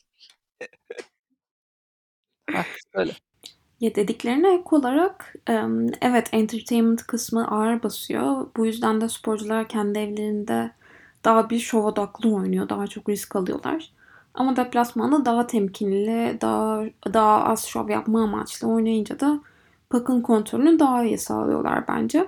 ha, 2.52 2.66
söyle. 2.96 3.12
Ya 3.80 3.96
dediklerine 3.96 4.54
ek 4.54 4.64
olarak 4.72 5.36
evet 6.02 6.30
entertainment 6.32 7.04
kısmı 7.08 7.48
ağır 7.48 7.84
basıyor. 7.84 8.50
Bu 8.58 8.66
yüzden 8.66 9.02
de 9.02 9.10
sporcular 9.10 9.70
kendi 9.70 10.00
evlerinde 10.00 10.72
daha 11.24 11.50
bir 11.50 11.60
şov 11.60 11.84
odaklı 11.84 12.36
oynuyor. 12.36 12.70
Daha 12.70 12.88
çok 12.88 13.10
risk 13.10 13.36
alıyorlar. 13.36 13.95
Ama 14.36 14.56
deplasmanda 14.56 15.26
daha 15.26 15.48
temkinli, 15.48 16.38
daha 16.42 16.84
daha 17.14 17.44
az 17.44 17.66
şov 17.66 17.90
yapma 17.90 18.24
amaçlı 18.24 18.68
oynayınca 18.68 19.20
da 19.20 19.40
pakın 19.90 20.22
kontrolünü 20.22 20.80
daha 20.80 21.04
iyi 21.04 21.18
sağlıyorlar 21.18 21.88
bence. 21.88 22.28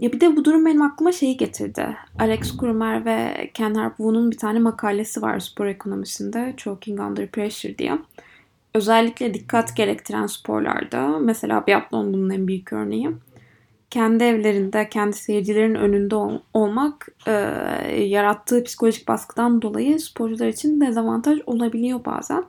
ya 0.00 0.12
bir 0.12 0.20
de 0.20 0.36
bu 0.36 0.44
durum 0.44 0.66
benim 0.66 0.82
aklıma 0.82 1.12
şeyi 1.12 1.36
getirdi. 1.36 1.96
Alex 2.18 2.56
Krumer 2.56 3.04
ve 3.04 3.50
Ken 3.54 3.74
Harpwoo'nun 3.74 4.30
bir 4.30 4.38
tane 4.38 4.58
makalesi 4.58 5.22
var 5.22 5.40
spor 5.40 5.66
ekonomisinde. 5.66 6.54
Choking 6.56 7.00
Under 7.00 7.26
Pressure 7.26 7.78
diye. 7.78 7.98
Özellikle 8.74 9.34
dikkat 9.34 9.76
gerektiren 9.76 10.26
sporlarda 10.26 11.18
mesela 11.18 11.66
biatlon 11.66 12.12
bunun 12.12 12.30
en 12.30 12.46
büyük 12.46 12.72
örneği 12.72 13.10
kendi 13.90 14.24
evlerinde, 14.24 14.88
kendi 14.88 15.16
seyircilerin 15.16 15.74
önünde 15.74 16.14
ol- 16.14 16.40
olmak 16.54 17.08
e, 17.26 17.32
yarattığı 17.96 18.64
psikolojik 18.64 19.08
baskıdan 19.08 19.62
dolayı 19.62 20.00
sporcular 20.00 20.48
için 20.48 20.80
dezavantaj 20.80 21.38
olabiliyor 21.46 22.04
bazen. 22.04 22.44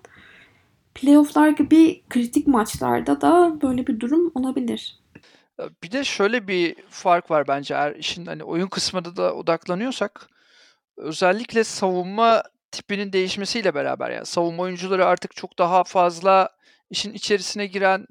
Playoff'lar 0.95 1.49
gibi 1.49 2.01
kritik 2.09 2.47
maçlarda 2.47 3.21
da 3.21 3.57
böyle 3.61 3.87
bir 3.87 3.99
durum 3.99 4.31
olabilir. 4.35 4.99
Bir 5.83 5.91
de 5.91 6.03
şöyle 6.03 6.47
bir 6.47 6.75
fark 6.89 7.31
var 7.31 7.47
bence 7.47 7.73
eğer 7.73 7.95
işin 7.95 8.25
hani 8.25 8.43
oyun 8.43 8.67
kısmında 8.67 9.15
da 9.15 9.35
odaklanıyorsak 9.35 10.29
özellikle 10.97 11.63
savunma 11.63 12.43
tipinin 12.71 13.13
değişmesiyle 13.13 13.75
beraber 13.75 14.11
yani 14.11 14.25
savunma 14.25 14.63
oyuncuları 14.63 15.05
artık 15.05 15.35
çok 15.35 15.59
daha 15.59 15.83
fazla 15.83 16.49
işin 16.89 17.13
içerisine 17.13 17.67
giren 17.67 18.07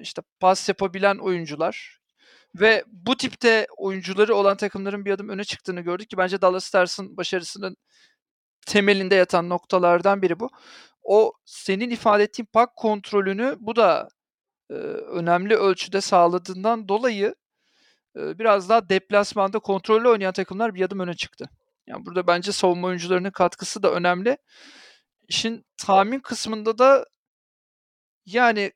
işte 0.00 0.22
pas 0.40 0.68
yapabilen 0.68 1.16
oyuncular 1.16 1.97
ve 2.54 2.84
bu 2.86 3.16
tipte 3.16 3.66
oyuncuları 3.76 4.34
olan 4.34 4.56
takımların 4.56 5.04
bir 5.04 5.12
adım 5.12 5.28
öne 5.28 5.44
çıktığını 5.44 5.80
gördük 5.80 6.10
ki 6.10 6.16
bence 6.16 6.40
Dallas 6.42 6.64
Stars'ın 6.64 7.16
başarısının 7.16 7.76
temelinde 8.66 9.14
yatan 9.14 9.48
noktalardan 9.48 10.22
biri 10.22 10.40
bu. 10.40 10.50
O 11.02 11.32
senin 11.44 11.90
ifade 11.90 12.22
ettiğin 12.22 12.48
pak 12.52 12.76
kontrolünü 12.76 13.56
bu 13.60 13.76
da 13.76 14.08
e, 14.70 14.74
önemli 14.74 15.56
ölçüde 15.56 16.00
sağladığından 16.00 16.88
dolayı 16.88 17.34
e, 18.16 18.38
biraz 18.38 18.68
daha 18.68 18.88
deplasmanda 18.88 19.58
kontrollü 19.58 20.08
oynayan 20.08 20.32
takımlar 20.32 20.74
bir 20.74 20.82
adım 20.82 21.00
öne 21.00 21.14
çıktı. 21.14 21.50
Yani 21.86 22.06
burada 22.06 22.26
bence 22.26 22.52
savunma 22.52 22.88
oyuncularının 22.88 23.30
katkısı 23.30 23.82
da 23.82 23.92
önemli. 23.92 24.38
İşin 25.28 25.64
tahmin 25.76 26.20
kısmında 26.20 26.78
da 26.78 27.06
yani 28.26 28.72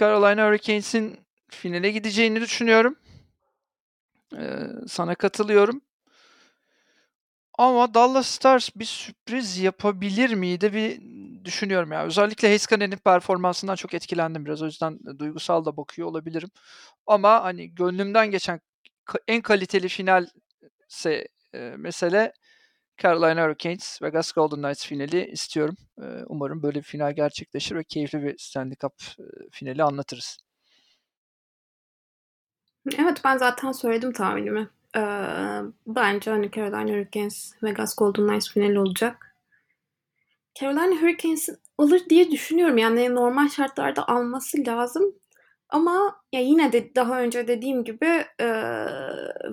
Carolina 0.00 0.48
Hurricanes'in 0.48 1.25
finale 1.50 1.90
gideceğini 1.90 2.40
düşünüyorum. 2.40 2.96
Ee, 4.36 4.66
sana 4.88 5.14
katılıyorum. 5.14 5.80
Ama 7.58 7.94
Dallas 7.94 8.26
Stars 8.26 8.70
bir 8.76 8.84
sürpriz 8.84 9.58
yapabilir 9.58 10.34
miydi 10.34 10.72
bir 10.74 11.00
düşünüyorum 11.44 11.92
ya. 11.92 12.04
Özellikle 12.04 12.50
Heiskane'nin 12.50 12.96
performansından 12.96 13.74
çok 13.76 13.94
etkilendim 13.94 14.46
biraz. 14.46 14.62
O 14.62 14.66
yüzden 14.66 14.98
duygusal 15.18 15.64
da 15.64 15.76
bakıyor 15.76 16.08
olabilirim. 16.08 16.50
Ama 17.06 17.44
hani 17.44 17.74
gönlümden 17.74 18.30
geçen 18.30 18.60
en 19.28 19.42
kaliteli 19.42 19.88
final 19.88 20.26
ise 20.90 21.28
e, 21.54 21.58
mesele 21.78 22.32
Carolina 23.02 23.44
Hurricanes 23.44 24.02
Vegas 24.02 24.32
Golden 24.32 24.62
Knights 24.62 24.86
finali 24.86 25.26
istiyorum. 25.30 25.76
E, 26.02 26.04
umarım 26.26 26.62
böyle 26.62 26.78
bir 26.78 26.84
final 26.84 27.12
gerçekleşir 27.12 27.76
ve 27.76 27.84
keyifli 27.84 28.22
bir 28.22 28.38
Stanley 28.38 28.76
Cup 28.76 28.94
e, 29.18 29.24
finali 29.52 29.82
anlatırız. 29.82 30.38
Evet 32.98 33.20
ben 33.24 33.36
zaten 33.36 33.72
söyledim 33.72 34.12
tahminimi. 34.12 34.68
Ee, 34.96 35.00
bence 35.86 36.30
hani 36.30 36.50
Carolina 36.50 36.92
Hurricanes 36.92 37.52
Vegas 37.62 37.96
Golden 37.96 38.26
Knights 38.26 38.50
finali 38.50 38.78
olacak. 38.78 39.36
Carolina 40.60 41.02
Hurricanes 41.02 41.48
alır 41.78 42.02
diye 42.10 42.30
düşünüyorum. 42.30 42.78
Yani 42.78 43.14
normal 43.14 43.48
şartlarda 43.48 44.08
alması 44.08 44.58
lazım. 44.66 45.14
Ama 45.68 46.20
ya 46.32 46.40
yine 46.40 46.72
de 46.72 46.94
daha 46.94 47.20
önce 47.20 47.48
dediğim 47.48 47.84
gibi 47.84 48.24
e, 48.40 48.46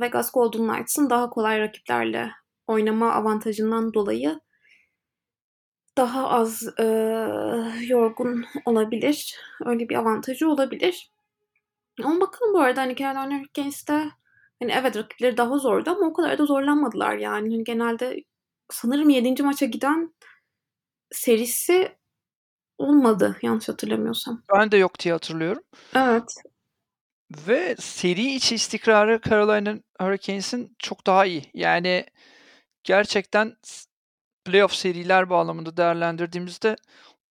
Vegas 0.01 0.31
Golden 0.31 0.67
Knights'ın 0.67 1.09
daha 1.09 1.29
kolay 1.29 1.59
rakiplerle 1.59 2.31
oynama 2.67 3.11
avantajından 3.13 3.93
dolayı 3.93 4.39
daha 5.97 6.29
az 6.29 6.69
e, 6.79 6.83
yorgun 7.87 8.45
olabilir. 8.65 9.35
Öyle 9.65 9.89
bir 9.89 9.95
avantajı 9.95 10.49
olabilir. 10.49 11.11
Ama 12.03 12.21
bakalım 12.21 12.53
bu 12.53 12.59
arada 12.59 12.81
hani 12.81 12.95
Carolina 12.95 13.39
Hurricanes'te 13.39 13.93
hani 14.61 14.71
evet 14.71 14.97
rakipleri 14.97 15.37
daha 15.37 15.57
zordu 15.57 15.89
ama 15.89 16.07
o 16.07 16.13
kadar 16.13 16.37
da 16.37 16.45
zorlanmadılar 16.45 17.17
yani. 17.17 17.49
Hani 17.51 17.63
genelde 17.63 18.23
sanırım 18.71 19.09
7. 19.09 19.43
maça 19.43 19.65
giden 19.65 20.13
serisi 21.11 21.97
olmadı 22.77 23.37
yanlış 23.41 23.69
hatırlamıyorsam. 23.69 24.43
Ben 24.55 24.71
de 24.71 24.77
yok 24.77 24.99
diye 24.99 25.13
hatırlıyorum. 25.13 25.63
Evet. 25.95 26.33
Ve 27.47 27.75
seri 27.79 28.35
içi 28.35 28.55
istikrarı 28.55 29.21
Carolina 29.29 29.79
Hurricanes'in 30.01 30.75
çok 30.79 31.07
daha 31.07 31.25
iyi. 31.25 31.43
Yani 31.53 32.05
gerçekten 32.83 33.55
playoff 34.45 34.73
seriler 34.73 35.29
bağlamında 35.29 35.77
değerlendirdiğimizde 35.77 36.75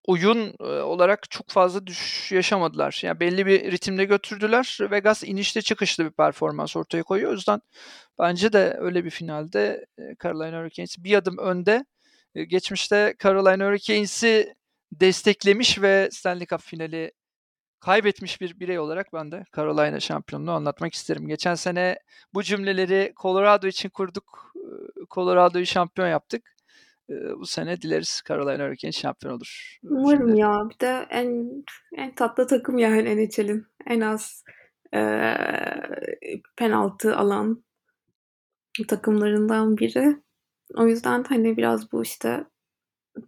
oyun 0.05 0.55
olarak 0.65 1.31
çok 1.31 1.51
fazla 1.51 1.87
düşüş 1.87 2.33
yaşamadılar. 2.33 3.01
Yani 3.03 3.21
belli 3.21 3.47
bir 3.47 3.73
ritimde 3.73 4.05
götürdüler. 4.05 4.79
Vegas 4.81 5.25
inişte 5.25 5.63
çıkışlı 5.63 6.05
bir 6.05 6.11
performans 6.11 6.77
ortaya 6.77 7.03
koyuyor. 7.03 7.31
O 7.31 7.35
yüzden 7.35 7.61
bence 8.19 8.53
de 8.53 8.77
öyle 8.79 9.05
bir 9.05 9.11
finalde 9.11 9.87
Carolina 10.23 10.61
Hurricanes 10.61 10.99
bir 10.99 11.15
adım 11.15 11.39
önde. 11.39 11.85
Geçmişte 12.35 13.15
Carolina 13.23 13.67
Hurricanes'i 13.67 14.55
desteklemiş 14.93 15.83
ve 15.83 16.09
Stanley 16.13 16.47
Cup 16.47 16.61
finali 16.61 17.13
kaybetmiş 17.81 18.41
bir 18.41 18.61
birey 18.61 18.79
olarak 18.79 19.13
ben 19.13 19.33
de 19.33 19.45
Carolina 19.57 20.01
şampiyonluğu 20.01 20.53
anlatmak 20.53 20.95
isterim. 20.95 21.29
Geçen 21.29 21.55
sene 21.55 21.99
bu 22.35 22.43
cümleleri 22.43 23.13
Colorado 23.23 23.67
için 23.67 23.89
kurduk. 23.89 24.53
Colorado'yu 25.11 25.67
şampiyon 25.67 26.09
yaptık. 26.09 26.57
Bu 27.09 27.47
sene 27.47 27.83
dileriz 27.83 28.23
Carolina 28.29 28.65
Hurricanes 28.65 28.99
şampiyon 28.99 29.35
olur. 29.35 29.79
Umarım 29.83 30.29
Şimdi. 30.29 30.41
ya. 30.41 30.69
Bir 30.71 30.79
de 30.79 31.07
en 31.11 31.65
en 31.97 32.15
tatlı 32.15 32.47
takım 32.47 32.79
yani 32.79 33.17
NHL'in. 33.17 33.67
En 33.87 34.01
az 34.01 34.45
e, 34.95 35.35
penaltı 36.57 37.17
alan 37.17 37.65
takımlarından 38.89 39.77
biri. 39.79 40.17
O 40.77 40.87
yüzden 40.87 41.25
hani 41.25 41.57
biraz 41.57 41.93
bu 41.93 42.03
işte 42.03 42.45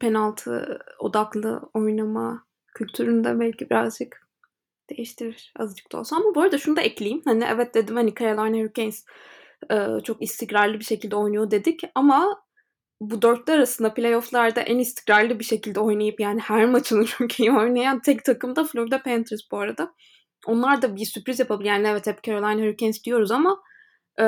penaltı 0.00 0.78
odaklı 0.98 1.70
oynama 1.74 2.46
kültüründe 2.74 3.40
belki 3.40 3.70
birazcık 3.70 4.28
değiştirir 4.90 5.52
azıcık 5.58 5.92
da 5.92 5.98
olsa. 5.98 6.16
Ama 6.16 6.34
bu 6.34 6.40
arada 6.40 6.58
şunu 6.58 6.76
da 6.76 6.80
ekleyeyim. 6.80 7.22
Hani 7.24 7.44
evet 7.48 7.74
dedim 7.74 7.96
hani 7.96 8.14
Carolina 8.14 8.58
Hurricanes 8.58 9.04
e, 9.70 9.86
çok 10.04 10.22
istikrarlı 10.22 10.78
bir 10.78 10.84
şekilde 10.84 11.16
oynuyor 11.16 11.50
dedik 11.50 11.82
ama 11.94 12.43
bu 13.10 13.22
dörtlü 13.22 13.52
arasında 13.52 13.94
playofflarda 13.94 14.60
en 14.60 14.78
istikrarlı 14.78 15.38
bir 15.38 15.44
şekilde 15.44 15.80
oynayıp 15.80 16.20
yani 16.20 16.40
her 16.40 16.66
maçını 16.66 17.06
çok 17.06 17.30
oynayan 17.40 18.02
tek 18.02 18.24
takım 18.24 18.56
da 18.56 18.64
Florida 18.64 19.02
Panthers 19.02 19.40
bu 19.50 19.58
arada. 19.58 19.94
Onlar 20.46 20.82
da 20.82 20.96
bir 20.96 21.04
sürpriz 21.04 21.38
yapabilir. 21.38 21.68
Yani 21.68 21.88
evet 21.88 22.06
hep 22.06 22.22
Carolina 22.22 22.62
Hurricanes 22.62 23.04
diyoruz 23.04 23.30
ama 23.30 23.62
e, 24.20 24.24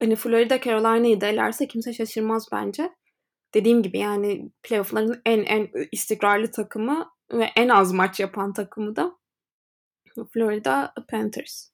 hani 0.00 0.16
Florida 0.16 0.60
Carolina'yı 0.60 1.20
da 1.20 1.26
elerse 1.26 1.68
kimse 1.68 1.92
şaşırmaz 1.92 2.48
bence. 2.52 2.90
Dediğim 3.54 3.82
gibi 3.82 3.98
yani 3.98 4.50
playoffların 4.62 5.22
en 5.26 5.42
en 5.44 5.68
istikrarlı 5.92 6.50
takımı 6.50 7.10
ve 7.32 7.50
en 7.56 7.68
az 7.68 7.92
maç 7.92 8.20
yapan 8.20 8.52
takımı 8.52 8.96
da 8.96 9.12
Florida 10.32 10.94
Panthers. 11.10 11.70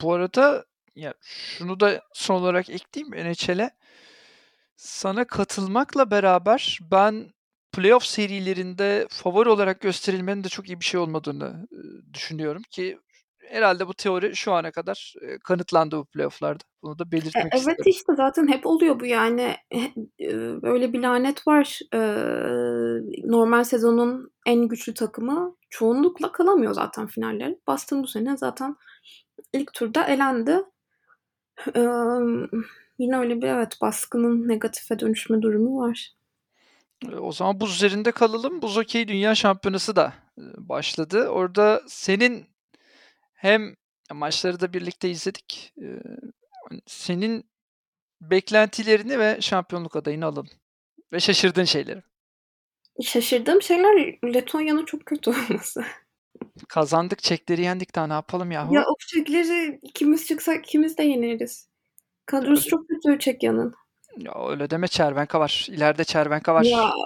Bu 0.00 0.12
arada 0.12 0.64
ya 0.94 1.14
şunu 1.22 1.80
da 1.80 2.02
son 2.12 2.34
olarak 2.34 2.70
ekleyeyim 2.70 3.32
NHL'e. 3.32 3.70
Sana 4.82 5.24
katılmakla 5.24 6.10
beraber 6.10 6.78
ben 6.90 7.30
playoff 7.72 8.04
serilerinde 8.04 9.06
favori 9.10 9.48
olarak 9.48 9.80
gösterilmenin 9.80 10.44
de 10.44 10.48
çok 10.48 10.68
iyi 10.68 10.80
bir 10.80 10.84
şey 10.84 11.00
olmadığını 11.00 11.68
düşünüyorum 12.12 12.62
ki 12.70 12.98
herhalde 13.48 13.88
bu 13.88 13.94
teori 13.94 14.36
şu 14.36 14.52
ana 14.52 14.70
kadar 14.70 15.14
kanıtlandı 15.44 15.96
bu 15.98 16.04
playofflarda. 16.04 16.64
Bunu 16.82 16.98
da 16.98 17.04
E, 17.06 17.12
belirtmek 17.12 17.44
evet 17.52 17.56
isterim. 17.56 17.82
işte 17.86 18.12
zaten 18.16 18.48
hep 18.48 18.66
oluyor 18.66 19.00
bu 19.00 19.06
yani. 19.06 19.56
böyle 20.62 20.92
bir 20.92 21.00
lanet 21.02 21.46
var. 21.46 21.80
normal 23.24 23.64
sezonun 23.64 24.30
en 24.46 24.68
güçlü 24.68 24.94
takımı 24.94 25.56
çoğunlukla 25.70 26.32
kalamıyor 26.32 26.72
zaten 26.72 27.06
finallere. 27.06 27.58
Boston 27.68 28.02
bu 28.02 28.06
sene 28.06 28.36
zaten 28.36 28.76
ilk 29.52 29.72
turda 29.72 30.04
elendi. 30.04 30.62
Yine 32.98 33.16
öyle 33.16 33.42
bir 33.42 33.46
evet 33.46 33.78
baskının 33.80 34.48
negatife 34.48 34.98
dönüşme 34.98 35.42
durumu 35.42 35.80
var. 35.80 36.12
O 37.20 37.32
zaman 37.32 37.60
buz 37.60 37.74
üzerinde 37.74 38.12
kalalım. 38.12 38.62
Buz 38.62 38.76
Okey 38.76 39.08
Dünya 39.08 39.34
Şampiyonası 39.34 39.96
da 39.96 40.12
başladı. 40.56 41.28
Orada 41.28 41.82
senin 41.86 42.46
hem 43.34 43.74
maçları 44.12 44.60
da 44.60 44.72
birlikte 44.72 45.10
izledik. 45.10 45.74
Hani 46.68 46.80
senin 46.86 47.44
beklentilerini 48.20 49.18
ve 49.18 49.38
şampiyonluk 49.40 49.96
adayını 49.96 50.26
alalım. 50.26 50.48
Ve 51.12 51.20
şaşırdığın 51.20 51.64
şeyleri. 51.64 52.02
Şaşırdığım 53.02 53.62
şeyler 53.62 54.18
Letonya'nın 54.34 54.84
çok 54.84 55.06
kötü 55.06 55.30
olması. 55.30 55.84
Kazandık, 56.68 57.22
çekleri 57.22 57.62
yendik 57.62 57.94
daha 57.94 58.06
ne 58.06 58.12
yapalım 58.12 58.50
yahu? 58.50 58.74
Ya 58.74 58.84
o 58.86 58.94
çekleri 58.98 59.78
ikimiz 59.82 60.26
çıksak 60.26 60.66
ikimiz 60.66 60.98
de 60.98 61.02
yeneriz. 61.02 61.68
Kadrosu 62.28 62.50
Öyle. 62.50 62.68
çok 62.68 62.88
kötü 62.88 63.18
Çekya'nın. 63.18 63.74
Ya 64.16 64.32
öyle 64.48 64.70
deme 64.70 64.88
Çervenka 64.88 65.40
var. 65.40 65.66
İleride 65.70 66.04
Çervenka 66.04 66.54
var. 66.54 66.64
Ya. 66.64 66.90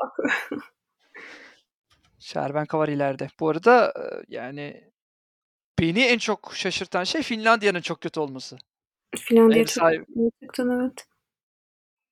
Çervenka 2.18 2.78
var 2.78 2.88
ileride. 2.88 3.28
Bu 3.40 3.48
arada 3.48 3.94
yani 4.28 4.90
beni 5.78 6.00
en 6.00 6.18
çok 6.18 6.52
şaşırtan 6.54 7.04
şey 7.04 7.22
Finlandiya'nın 7.22 7.80
çok 7.80 8.00
kötü 8.00 8.20
olması. 8.20 8.56
Finlandiya 9.16 9.64
çok 9.64 9.70
sahibi. 9.70 10.04
gerçekten 10.16 10.68
evet. 10.68 11.06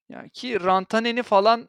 Yani 0.09 0.31
ki 0.31 0.64
Rantanen'i 0.64 1.23
falan 1.23 1.68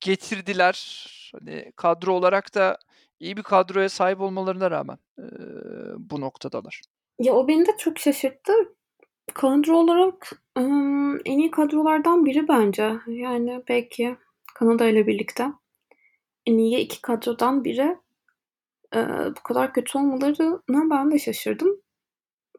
getirdiler. 0.00 1.06
Hani 1.32 1.72
kadro 1.76 2.12
olarak 2.12 2.54
da 2.54 2.78
iyi 3.20 3.36
bir 3.36 3.42
kadroya 3.42 3.88
sahip 3.88 4.20
olmalarına 4.20 4.70
rağmen 4.70 4.98
e, 5.18 5.24
bu 5.96 6.20
noktadalar. 6.20 6.80
Ya 7.18 7.32
o 7.32 7.48
beni 7.48 7.66
de 7.66 7.76
çok 7.78 7.98
şaşırttı. 7.98 8.52
Kadro 9.34 9.76
olarak 9.76 10.32
ım, 10.58 11.20
en 11.24 11.38
iyi 11.38 11.50
kadrolardan 11.50 12.26
biri 12.26 12.48
bence. 12.48 12.92
Yani 13.06 13.62
belki 13.68 14.16
Kanada 14.54 14.86
ile 14.86 15.06
birlikte 15.06 15.46
en 16.46 16.58
iyi 16.58 16.78
iki 16.78 17.02
kadrodan 17.02 17.64
biri. 17.64 17.98
Ee, 18.94 19.06
bu 19.36 19.42
kadar 19.42 19.72
kötü 19.72 19.98
olmalarına 19.98 20.90
ben 20.90 21.12
de 21.12 21.18
şaşırdım. 21.18 21.80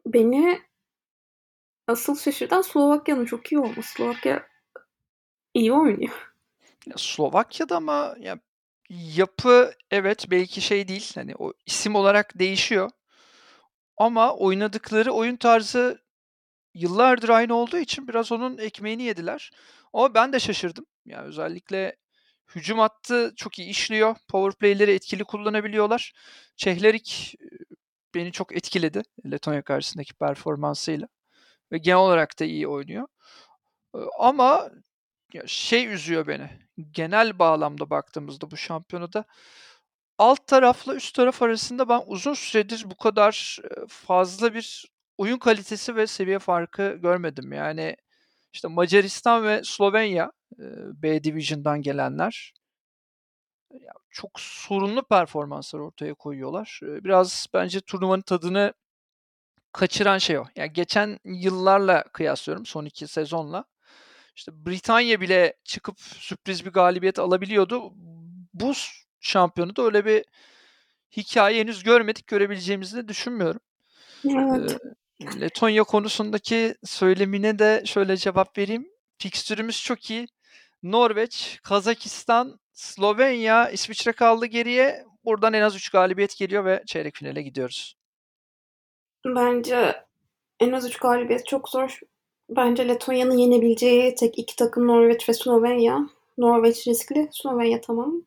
Beni 0.06 0.62
asıl 1.86 2.16
şaşırtan 2.16 2.62
Slovakya'nın 2.62 3.24
çok 3.24 3.52
iyi 3.52 3.58
olması. 3.58 3.82
Slovakya 3.82 4.46
iyi 5.54 5.72
oynuyor. 5.72 6.34
Ya 6.86 6.94
Slovakya'da 6.96 7.76
ama 7.76 8.16
ya 8.20 8.38
yapı 9.16 9.72
evet 9.90 10.26
belki 10.30 10.60
şey 10.60 10.88
değil. 10.88 11.12
Hani 11.14 11.34
o 11.38 11.52
isim 11.66 11.94
olarak 11.94 12.38
değişiyor. 12.38 12.90
Ama 13.96 14.36
oynadıkları 14.36 15.12
oyun 15.12 15.36
tarzı 15.36 16.01
yıllardır 16.74 17.28
aynı 17.28 17.54
olduğu 17.54 17.78
için 17.78 18.08
biraz 18.08 18.32
onun 18.32 18.58
ekmeğini 18.58 19.02
yediler. 19.02 19.50
Ama 19.92 20.14
ben 20.14 20.32
de 20.32 20.40
şaşırdım. 20.40 20.86
Yani 21.06 21.26
özellikle 21.26 21.96
hücum 22.54 22.78
hattı 22.78 23.32
çok 23.36 23.58
iyi 23.58 23.68
işliyor. 23.68 24.16
Power 24.28 24.58
play'leri 24.58 24.92
etkili 24.92 25.24
kullanabiliyorlar. 25.24 26.12
Çehlerik 26.56 27.34
beni 28.14 28.32
çok 28.32 28.56
etkiledi 28.56 29.02
Letonya 29.30 29.62
karşısındaki 29.62 30.14
performansıyla. 30.14 31.08
Ve 31.72 31.78
genel 31.78 31.98
olarak 31.98 32.40
da 32.40 32.44
iyi 32.44 32.68
oynuyor. 32.68 33.08
Ama 34.18 34.70
şey 35.46 35.86
üzüyor 35.86 36.26
beni. 36.26 36.50
Genel 36.90 37.38
bağlamda 37.38 37.90
baktığımızda 37.90 38.50
bu 38.50 38.56
şampiyonada 38.56 39.24
alt 40.18 40.46
tarafla 40.46 40.94
üst 40.94 41.14
taraf 41.14 41.42
arasında 41.42 41.88
ben 41.88 42.02
uzun 42.06 42.34
süredir 42.34 42.84
bu 42.90 42.96
kadar 42.96 43.58
fazla 43.88 44.54
bir 44.54 44.91
oyun 45.18 45.38
kalitesi 45.38 45.96
ve 45.96 46.06
seviye 46.06 46.38
farkı 46.38 46.98
görmedim. 47.02 47.52
Yani 47.52 47.96
işte 48.52 48.68
Macaristan 48.68 49.44
ve 49.44 49.60
Slovenya 49.64 50.32
B 51.02 51.24
Division'dan 51.24 51.82
gelenler 51.82 52.52
çok 54.10 54.40
sorunlu 54.40 55.02
performanslar 55.02 55.80
ortaya 55.80 56.14
koyuyorlar. 56.14 56.80
Biraz 56.82 57.46
bence 57.54 57.80
turnuvanın 57.80 58.22
tadını 58.22 58.72
kaçıran 59.72 60.18
şey 60.18 60.38
o. 60.38 60.44
Yani 60.56 60.72
geçen 60.72 61.18
yıllarla 61.24 62.04
kıyaslıyorum 62.12 62.66
son 62.66 62.84
iki 62.84 63.06
sezonla. 63.06 63.64
İşte 64.36 64.52
Britanya 64.66 65.20
bile 65.20 65.56
çıkıp 65.64 66.00
sürpriz 66.00 66.64
bir 66.66 66.70
galibiyet 66.70 67.18
alabiliyordu. 67.18 67.92
Bu 68.54 68.72
şampiyonu 69.20 69.76
da 69.76 69.82
öyle 69.82 70.04
bir 70.04 70.24
hikaye 71.16 71.60
henüz 71.60 71.82
görmedik. 71.82 72.26
Görebileceğimizi 72.26 72.96
de 72.96 73.08
düşünmüyorum. 73.08 73.60
Evet. 74.24 74.78
Letonya 75.40 75.84
konusundaki 75.84 76.74
söylemine 76.84 77.58
de 77.58 77.82
şöyle 77.86 78.16
cevap 78.16 78.58
vereyim. 78.58 78.88
Fikstürümüz 79.18 79.82
çok 79.82 80.10
iyi. 80.10 80.26
Norveç, 80.82 81.60
Kazakistan, 81.62 82.60
Slovenya, 82.72 83.70
İsviçre 83.70 84.12
kaldı 84.12 84.46
geriye. 84.46 85.04
Buradan 85.24 85.52
en 85.52 85.62
az 85.62 85.76
3 85.76 85.90
galibiyet 85.90 86.36
geliyor 86.36 86.64
ve 86.64 86.82
çeyrek 86.86 87.14
finale 87.16 87.42
gidiyoruz. 87.42 87.96
Bence 89.26 90.04
en 90.60 90.72
az 90.72 90.86
3 90.86 90.98
galibiyet 90.98 91.46
çok 91.46 91.68
zor. 91.68 92.00
Bence 92.48 92.88
Letonya'nın 92.88 93.36
yenebileceği 93.36 94.14
tek 94.14 94.38
iki 94.38 94.56
takım 94.56 94.86
Norveç 94.86 95.28
ve 95.28 95.34
Slovenya. 95.34 96.08
Norveç 96.38 96.86
riskli, 96.86 97.28
Slovenya 97.32 97.80
tamam. 97.80 98.22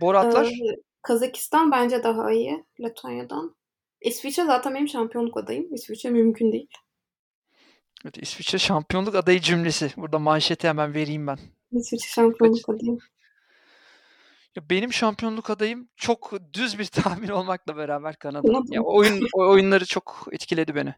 Boratlar? 0.00 0.46
Ee, 0.46 0.76
Kazakistan 1.02 1.72
bence 1.72 2.02
daha 2.02 2.32
iyi 2.32 2.64
Letonya'dan. 2.80 3.57
İsviçre 4.00 4.44
zaten 4.44 4.74
benim 4.74 4.88
şampiyonluk 4.88 5.36
adayım. 5.36 5.74
İsviçre 5.74 6.10
mümkün 6.10 6.52
değil. 6.52 6.68
Evet, 8.04 8.18
İsviçre 8.18 8.58
şampiyonluk 8.58 9.14
adayı 9.14 9.40
cümlesi. 9.40 9.90
Burada 9.96 10.18
manşeti 10.18 10.68
hemen 10.68 10.94
vereyim 10.94 11.26
ben. 11.26 11.38
İsviçre 11.72 12.08
şampiyonluk 12.08 12.58
evet. 12.68 12.80
adayım. 12.80 12.98
Ya 14.56 14.70
benim 14.70 14.92
şampiyonluk 14.92 15.50
adayım 15.50 15.88
çok 15.96 16.32
düz 16.52 16.78
bir 16.78 16.84
tahmin 17.02 17.28
olmakla 17.28 17.76
beraber 17.76 18.16
Kanada. 18.16 18.46
Kanada. 18.48 18.74
Ya 18.74 18.82
oyun 18.82 19.26
oyunları 19.34 19.86
çok 19.86 20.26
etkiledi 20.32 20.74
beni. 20.74 20.94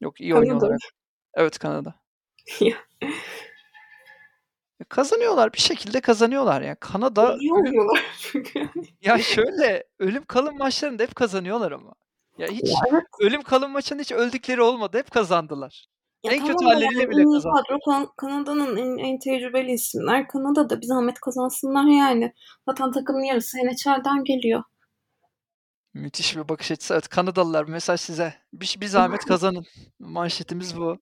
Yok 0.00 0.20
iyi 0.20 0.34
oynuyorlar. 0.34 0.90
Evet 1.34 1.58
Kanada. 1.58 1.94
Kazanıyorlar 4.88 5.52
bir 5.52 5.58
şekilde 5.58 6.00
kazanıyorlar 6.00 6.62
ya. 6.62 6.74
Kanada 6.74 7.36
iyi 7.40 7.52
oynuyorlar 7.52 8.04
çünkü. 8.18 8.68
ya 9.02 9.18
şöyle 9.18 9.84
ölüm 9.98 10.24
kalım 10.24 10.58
maçlarında 10.58 11.02
hep 11.02 11.14
kazanıyorlar 11.14 11.72
ama. 11.72 11.94
Ya 12.38 12.48
hiç 12.48 12.70
evet. 12.90 13.02
ölüm 13.20 13.42
kalım 13.42 13.70
maçında 13.70 14.02
hiç 14.02 14.12
öldükleri 14.12 14.62
olmadı. 14.62 14.98
Hep 14.98 15.10
kazandılar. 15.10 15.86
Ya 16.24 16.32
en 16.32 16.38
tamam 16.38 16.52
kötü 16.52 16.64
halleriyle 16.64 17.02
yani, 17.02 17.10
bile 17.10 17.24
kazandı. 17.24 17.62
Kadro 17.68 18.06
Kanada'nın 18.16 18.76
en, 18.76 18.98
en 19.04 19.18
tecrübeli 19.18 19.72
isimler. 19.72 20.28
Kanada'da 20.28 20.80
bir 20.80 20.86
zahmet 20.86 21.20
kazansınlar 21.20 21.84
yani. 21.84 22.34
Zaten 22.68 22.92
takımın 22.92 23.24
yarısı 23.24 23.58
NHL'den 23.58 24.24
geliyor. 24.24 24.62
Müthiş 25.94 26.36
bir 26.36 26.48
bakış 26.48 26.70
açısı. 26.70 26.94
Evet 26.94 27.08
Kanadalılar 27.08 27.64
mesaj 27.64 28.00
size. 28.00 28.34
Bir, 28.52 28.76
bir 28.80 28.86
zahmet 28.86 29.24
kazanın. 29.24 29.64
Manşetimiz 29.98 30.76
bu. 30.76 30.98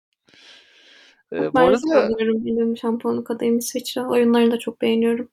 Ee, 1.33 1.53
bu 1.55 1.59
arada. 1.59 2.19
Benim 2.19 2.77
şampiyonluk 2.77 3.31
adayım 3.31 3.59
İsviçre. 3.59 4.03
Oyunlarını 4.03 4.51
da 4.51 4.59
çok 4.59 4.81
beğeniyorum. 4.81 5.31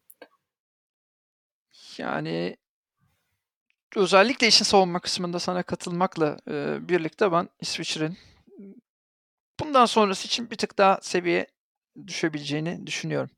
Yani 1.98 2.58
özellikle 3.96 4.48
işin 4.48 4.66
savunma 4.66 5.00
kısmında 5.00 5.40
sana 5.40 5.64
katılmakla 5.64 6.38
e, 6.50 6.78
birlikte 6.90 7.32
ben 7.32 7.50
İsviçre'nin 7.62 8.18
bundan 9.60 9.86
sonrası 9.86 10.28
için 10.28 10.52
bir 10.52 10.56
tık 10.56 10.78
daha 10.78 11.00
seviye 11.02 11.48
düşebileceğini 12.08 12.88
düşünüyorum. 12.88 13.30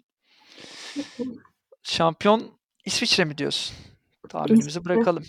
Şampiyon 1.84 2.60
İsviçre 2.86 3.26
mi 3.26 3.38
diyorsun? 3.38 3.78
Tahminimizi 4.30 4.86
bırakalım. 4.86 5.24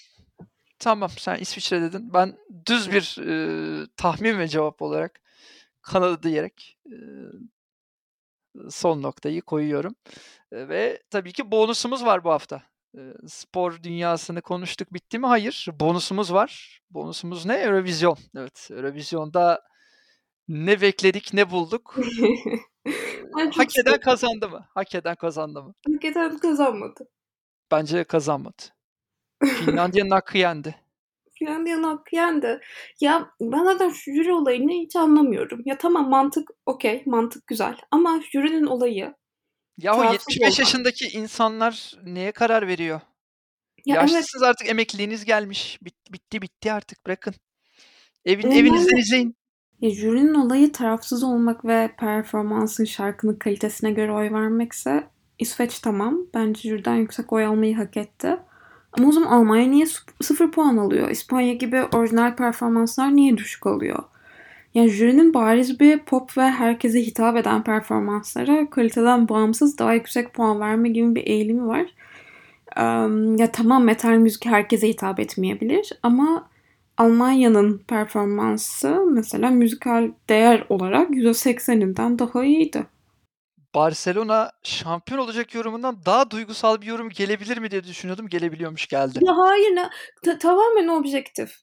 Tamam 0.78 1.10
sen 1.18 1.36
İsviçre 1.36 1.82
dedin. 1.82 2.12
Ben 2.14 2.36
düz 2.66 2.92
bir 2.92 3.18
e, 3.26 3.86
tahmin 3.96 4.38
ve 4.38 4.48
cevap 4.48 4.82
olarak 4.82 5.20
Kanada 5.88 6.22
diyerek 6.22 6.78
e, 6.86 6.96
son 8.70 9.02
noktayı 9.02 9.42
koyuyorum. 9.42 9.94
E, 10.52 10.68
ve 10.68 11.02
tabii 11.10 11.32
ki 11.32 11.50
bonusumuz 11.50 12.04
var 12.04 12.24
bu 12.24 12.30
hafta. 12.30 12.62
E, 12.98 13.00
spor 13.26 13.82
dünyasını 13.82 14.42
konuştuk 14.42 14.94
bitti 14.94 15.18
mi? 15.18 15.26
Hayır. 15.26 15.68
Bonusumuz 15.80 16.32
var. 16.32 16.80
Bonusumuz 16.90 17.46
ne? 17.46 17.54
Eurovision. 17.54 18.18
Evet. 18.36 18.68
Eurovision'da 18.70 19.62
ne 20.48 20.80
bekledik 20.80 21.34
ne 21.34 21.50
bulduk. 21.50 21.96
Hak 23.34 23.78
eden 23.78 24.00
kazandı 24.00 24.48
mı? 24.48 24.66
Hak 24.74 24.94
eden 24.94 25.16
kazandı 25.16 25.62
mı? 25.62 25.74
Hak 25.94 26.04
eden 26.04 26.38
kazanmadı. 26.38 27.08
Bence 27.70 28.04
kazanmadı. 28.04 28.62
Finlandiya'nın 29.44 30.10
hakkı 30.10 30.38
yendi. 30.38 30.87
Finlandiya'nın 31.38 31.82
hakkı 31.82 32.16
yendi. 32.16 32.60
Ya 33.00 33.30
ben 33.40 33.64
zaten 33.64 33.90
şu 33.90 34.12
jüri 34.12 34.32
olayını 34.32 34.72
hiç 34.72 34.96
anlamıyorum. 34.96 35.62
Ya 35.64 35.78
tamam 35.78 36.10
mantık 36.10 36.50
okey, 36.66 37.02
mantık 37.06 37.46
güzel. 37.46 37.76
Ama 37.90 38.20
jürinin 38.32 38.66
olayı 38.66 39.14
ya 39.78 39.96
o 39.96 40.12
75 40.12 40.42
olmak. 40.42 40.58
yaşındaki 40.58 41.06
insanlar 41.06 41.94
neye 42.04 42.32
karar 42.32 42.66
veriyor? 42.66 43.00
Ya 43.86 43.94
Yaşlısınız 43.94 44.42
evet. 44.42 44.50
artık 44.50 44.68
emekliliğiniz 44.68 45.24
gelmiş. 45.24 45.78
Bit, 45.82 46.12
bitti 46.12 46.42
bitti 46.42 46.72
artık 46.72 47.06
bırakın. 47.06 47.34
Evin, 48.24 48.50
evinizden 48.50 48.96
izleyin. 48.96 49.36
Ya, 49.80 49.90
jürinin 49.90 50.34
olayı 50.34 50.72
tarafsız 50.72 51.24
olmak 51.24 51.64
ve 51.64 51.90
performansın, 51.98 52.84
şarkının 52.84 53.34
kalitesine 53.34 53.90
göre 53.90 54.12
oy 54.12 54.32
vermekse 54.32 55.10
İsveç 55.38 55.78
tamam. 55.78 56.26
Bence 56.34 56.68
jüriden 56.68 56.94
yüksek 56.94 57.32
oy 57.32 57.44
almayı 57.44 57.76
hak 57.76 57.96
etti. 57.96 58.36
Ama 58.92 59.08
o 59.08 59.12
zaman 59.12 59.30
Almanya 59.30 59.68
niye 59.68 59.86
sıfır 60.22 60.50
puan 60.50 60.76
alıyor? 60.76 61.10
İspanya 61.10 61.52
gibi 61.54 61.82
orijinal 61.94 62.36
performanslar 62.36 63.16
niye 63.16 63.36
düşük 63.36 63.66
oluyor? 63.66 64.02
Yani 64.74 64.88
jürinin 64.88 65.34
bariz 65.34 65.80
bir 65.80 65.98
pop 65.98 66.38
ve 66.38 66.50
herkese 66.50 67.00
hitap 67.06 67.36
eden 67.36 67.62
performanslara 67.62 68.70
kaliteden 68.70 69.28
bağımsız 69.28 69.78
daha 69.78 69.94
yüksek 69.94 70.34
puan 70.34 70.60
verme 70.60 70.88
gibi 70.88 71.14
bir 71.14 71.26
eğilimi 71.26 71.66
var. 71.66 71.86
ya 73.38 73.52
tamam 73.52 73.84
metal 73.84 74.10
müzik 74.16 74.46
herkese 74.46 74.88
hitap 74.88 75.20
etmeyebilir 75.20 75.92
ama 76.02 76.48
Almanya'nın 76.98 77.78
performansı 77.78 79.04
mesela 79.10 79.50
müzikal 79.50 80.10
değer 80.28 80.66
olarak 80.68 81.10
%80'inden 81.10 82.18
daha 82.18 82.44
iyiydi. 82.44 82.86
Barcelona 83.74 84.50
şampiyon 84.62 85.20
olacak 85.20 85.54
yorumundan 85.54 86.04
daha 86.06 86.30
duygusal 86.30 86.80
bir 86.80 86.86
yorum 86.86 87.08
gelebilir 87.08 87.58
mi 87.58 87.70
diye 87.70 87.84
düşünüyordum. 87.84 88.28
Gelebiliyormuş 88.28 88.86
geldi. 88.86 89.18
Ya 89.22 89.36
hayır 89.36 89.76
ne, 89.76 89.90
ta- 90.24 90.38
tamamen 90.38 90.88
objektif. 90.88 91.56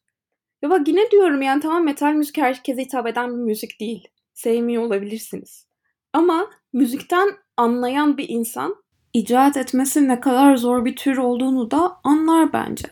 Ya 0.61 0.69
bak 0.69 0.87
yine 0.87 1.11
diyorum 1.11 1.41
yani 1.41 1.61
tamam 1.61 1.83
metal 1.85 2.13
müzik 2.13 2.37
herkese 2.37 2.81
hitap 2.81 3.07
eden 3.07 3.29
bir 3.29 3.43
müzik 3.43 3.79
değil. 3.79 4.07
Sevmiyor 4.33 4.83
olabilirsiniz. 4.83 5.67
Ama 6.13 6.49
müzikten 6.73 7.29
anlayan 7.57 8.17
bir 8.17 8.29
insan 8.29 8.75
icat 9.13 9.57
etmesi 9.57 10.07
ne 10.07 10.19
kadar 10.19 10.55
zor 10.55 10.85
bir 10.85 10.95
tür 10.95 11.17
olduğunu 11.17 11.71
da 11.71 11.99
anlar 12.03 12.53
bence. 12.53 12.87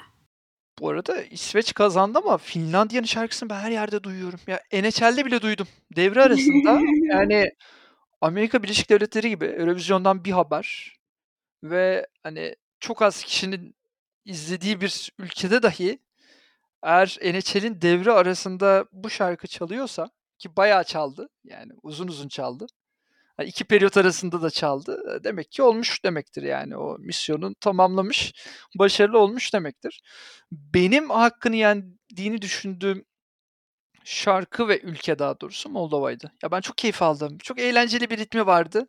Bu 0.80 0.89
arada 0.89 1.21
İsveç 1.21 1.73
kazandı 1.73 2.19
ama 2.23 2.38
Finlandiya'nın 2.38 3.06
şarkısını 3.08 3.49
ben 3.49 3.60
her 3.60 3.71
yerde 3.71 4.04
duyuyorum. 4.04 4.39
Ya 4.47 4.60
NHL'de 4.73 5.26
bile 5.26 5.41
duydum. 5.41 5.67
Devre 5.95 6.21
arasında 6.23 6.80
yani 7.13 7.49
Amerika 8.23 8.63
Birleşik 8.63 8.89
Devletleri 8.89 9.29
gibi 9.29 9.45
Eurovision'dan 9.45 10.25
bir 10.25 10.31
haber 10.31 10.97
ve 11.63 12.07
hani 12.23 12.55
çok 12.79 13.01
az 13.01 13.23
kişinin 13.23 13.75
izlediği 14.25 14.81
bir 14.81 15.12
ülkede 15.19 15.63
dahi 15.63 15.99
eğer 16.83 17.17
NHL'in 17.21 17.81
devre 17.81 18.12
arasında 18.12 18.86
bu 18.91 19.09
şarkı 19.09 19.47
çalıyorsa 19.47 20.09
ki 20.39 20.55
bayağı 20.55 20.83
çaldı 20.83 21.29
yani 21.43 21.71
uzun 21.83 22.07
uzun 22.07 22.27
çaldı. 22.27 22.65
Yani 23.39 23.49
iki 23.49 23.63
periyot 23.63 23.97
arasında 23.97 24.41
da 24.41 24.49
çaldı. 24.49 25.21
Demek 25.23 25.51
ki 25.51 25.63
olmuş 25.63 26.03
demektir 26.03 26.43
yani 26.43 26.77
o 26.77 26.97
misyonun 26.99 27.53
tamamlamış, 27.53 28.33
başarılı 28.79 29.19
olmuş 29.19 29.53
demektir. 29.53 30.01
Benim 30.51 31.09
hakkını 31.09 31.55
yendiğini 31.55 32.41
düşündüğüm 32.41 33.05
şarkı 34.04 34.68
ve 34.68 34.80
ülke 34.82 35.20
daha 35.20 35.39
doğrusu 35.39 35.70
Moldova'ydı. 35.70 36.32
Ya 36.43 36.51
ben 36.51 36.62
çok 36.62 36.78
keyif 36.78 37.01
aldım. 37.01 37.38
Çok 37.38 37.60
eğlenceli 37.60 38.10
bir 38.10 38.18
ritmi 38.18 38.45
vardı. 38.45 38.88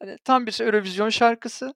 Hani 0.00 0.18
tam 0.24 0.46
bir 0.46 0.60
Eurovision 0.60 1.08
şarkısı. 1.08 1.74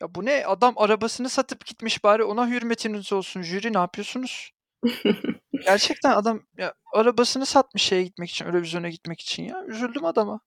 Ya 0.00 0.14
bu 0.14 0.24
ne? 0.24 0.46
Adam 0.46 0.74
arabasını 0.76 1.28
satıp 1.28 1.66
gitmiş 1.66 2.04
bari 2.04 2.24
ona 2.24 2.48
hürmetiniz 2.48 3.12
olsun. 3.12 3.42
Jüri 3.42 3.72
ne 3.72 3.78
yapıyorsunuz? 3.78 4.50
Gerçekten 5.64 6.10
adam 6.10 6.42
ya 6.58 6.74
arabasını 6.94 7.46
satmış 7.46 7.82
şeye 7.82 8.02
gitmek 8.02 8.30
için, 8.30 8.46
Eurovision'a 8.46 8.88
gitmek 8.88 9.20
için 9.20 9.42
ya. 9.42 9.64
Üzüldüm 9.64 10.04
adama. 10.04 10.40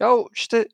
Ya 0.00 0.14
işte 0.34 0.68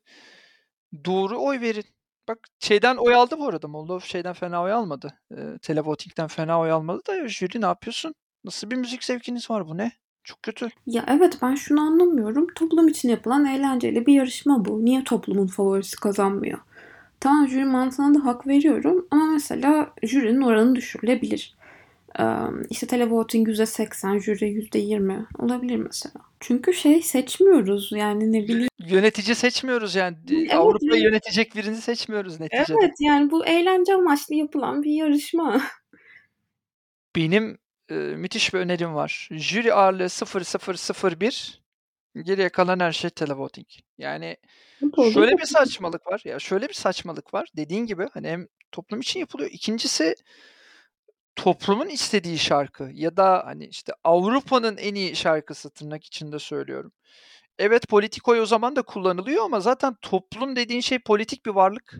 doğru 1.05 1.39
oy 1.43 1.61
verin. 1.61 1.85
Bak 2.27 2.39
şeyden 2.59 2.95
oy 2.97 3.15
aldı 3.15 3.39
bu 3.39 3.47
arada. 3.47 3.67
Moldova 3.67 3.99
şeyden 3.99 4.33
fena 4.33 4.63
oy 4.63 4.71
almadı. 4.71 5.19
E, 5.31 5.57
televoting'den 5.61 6.27
fena 6.27 6.59
oy 6.59 6.71
almadı 6.71 7.01
da 7.07 7.27
jüri 7.27 7.61
ne 7.61 7.65
yapıyorsun? 7.65 8.15
Nasıl 8.47 8.71
bir 8.71 8.75
müzik 8.75 9.03
zevkiniz 9.03 9.49
var 9.49 9.67
bu 9.67 9.77
ne? 9.77 9.91
Çok 10.23 10.43
kötü. 10.43 10.69
Ya 10.85 11.05
evet 11.07 11.37
ben 11.41 11.55
şunu 11.55 11.81
anlamıyorum. 11.81 12.47
Toplum 12.55 12.87
için 12.87 13.09
yapılan 13.09 13.45
eğlenceli 13.45 14.05
bir 14.05 14.13
yarışma 14.13 14.65
bu. 14.65 14.85
Niye 14.85 15.03
toplumun 15.03 15.47
favorisi 15.47 15.95
kazanmıyor? 15.95 16.59
Tamam 17.19 17.47
jüri 17.47 17.65
mantığına 17.65 18.19
da 18.19 18.25
hak 18.25 18.47
veriyorum 18.47 19.07
ama 19.11 19.25
mesela 19.25 19.93
jürinin 20.03 20.41
oranı 20.41 20.75
düşürülebilir. 20.75 21.55
Ee, 22.19 22.23
işte 22.69 22.87
televoting 22.87 23.47
%80, 23.47 24.19
jüri 24.19 24.49
%20 24.49 25.25
olabilir 25.39 25.75
mesela. 25.75 26.25
Çünkü 26.39 26.73
şey 26.73 27.01
seçmiyoruz 27.01 27.91
yani 27.95 28.31
ne 28.31 28.43
bileyim. 28.43 28.69
Yönetici 28.79 29.35
seçmiyoruz 29.35 29.95
yani. 29.95 30.17
Evet, 30.31 30.53
Avrupa'yı 30.53 31.03
yönetecek 31.03 31.55
birini 31.55 31.77
seçmiyoruz 31.77 32.39
neticede. 32.39 32.77
Evet 32.81 32.93
yani 32.99 33.31
bu 33.31 33.45
eğlence 33.45 33.93
amaçlı 33.93 34.35
yapılan 34.35 34.83
bir 34.83 34.91
yarışma. 34.91 35.61
Benim 37.15 37.57
eee, 37.89 37.97
müthiş 37.97 38.53
bir 38.53 38.59
önerim 38.59 38.95
var. 38.95 39.29
Jüri 39.31 39.73
ağırlığı 39.73 40.09
0001 40.09 41.61
geriye 42.23 42.49
kalan 42.49 42.79
her 42.79 42.91
şey 42.91 43.09
televoting. 43.09 43.67
Yani 43.97 44.37
şöyle 45.13 45.31
bir 45.37 45.45
saçmalık 45.45 46.07
var. 46.07 46.21
Ya 46.25 46.39
şöyle 46.39 46.69
bir 46.69 46.73
saçmalık 46.73 47.33
var. 47.33 47.49
Dediğin 47.57 47.85
gibi 47.85 48.07
hani 48.13 48.27
hem 48.29 48.47
toplum 48.71 48.99
için 48.99 49.19
yapılıyor. 49.19 49.49
İkincisi 49.53 50.15
toplumun 51.35 51.87
istediği 51.89 52.37
şarkı 52.39 52.89
ya 52.93 53.17
da 53.17 53.43
hani 53.45 53.65
işte 53.65 53.93
Avrupa'nın 54.03 54.77
en 54.77 54.95
iyi 54.95 55.15
şarkısı 55.15 55.69
tırnak 55.69 56.03
içinde 56.05 56.39
söylüyorum. 56.39 56.91
Evet 57.59 57.87
politik 57.87 58.27
oy 58.27 58.41
o 58.41 58.45
zaman 58.45 58.75
da 58.75 58.81
kullanılıyor 58.81 59.45
ama 59.45 59.59
zaten 59.59 59.95
toplum 60.01 60.55
dediğin 60.55 60.81
şey 60.81 60.99
politik 60.99 61.45
bir 61.45 61.51
varlık. 61.51 61.95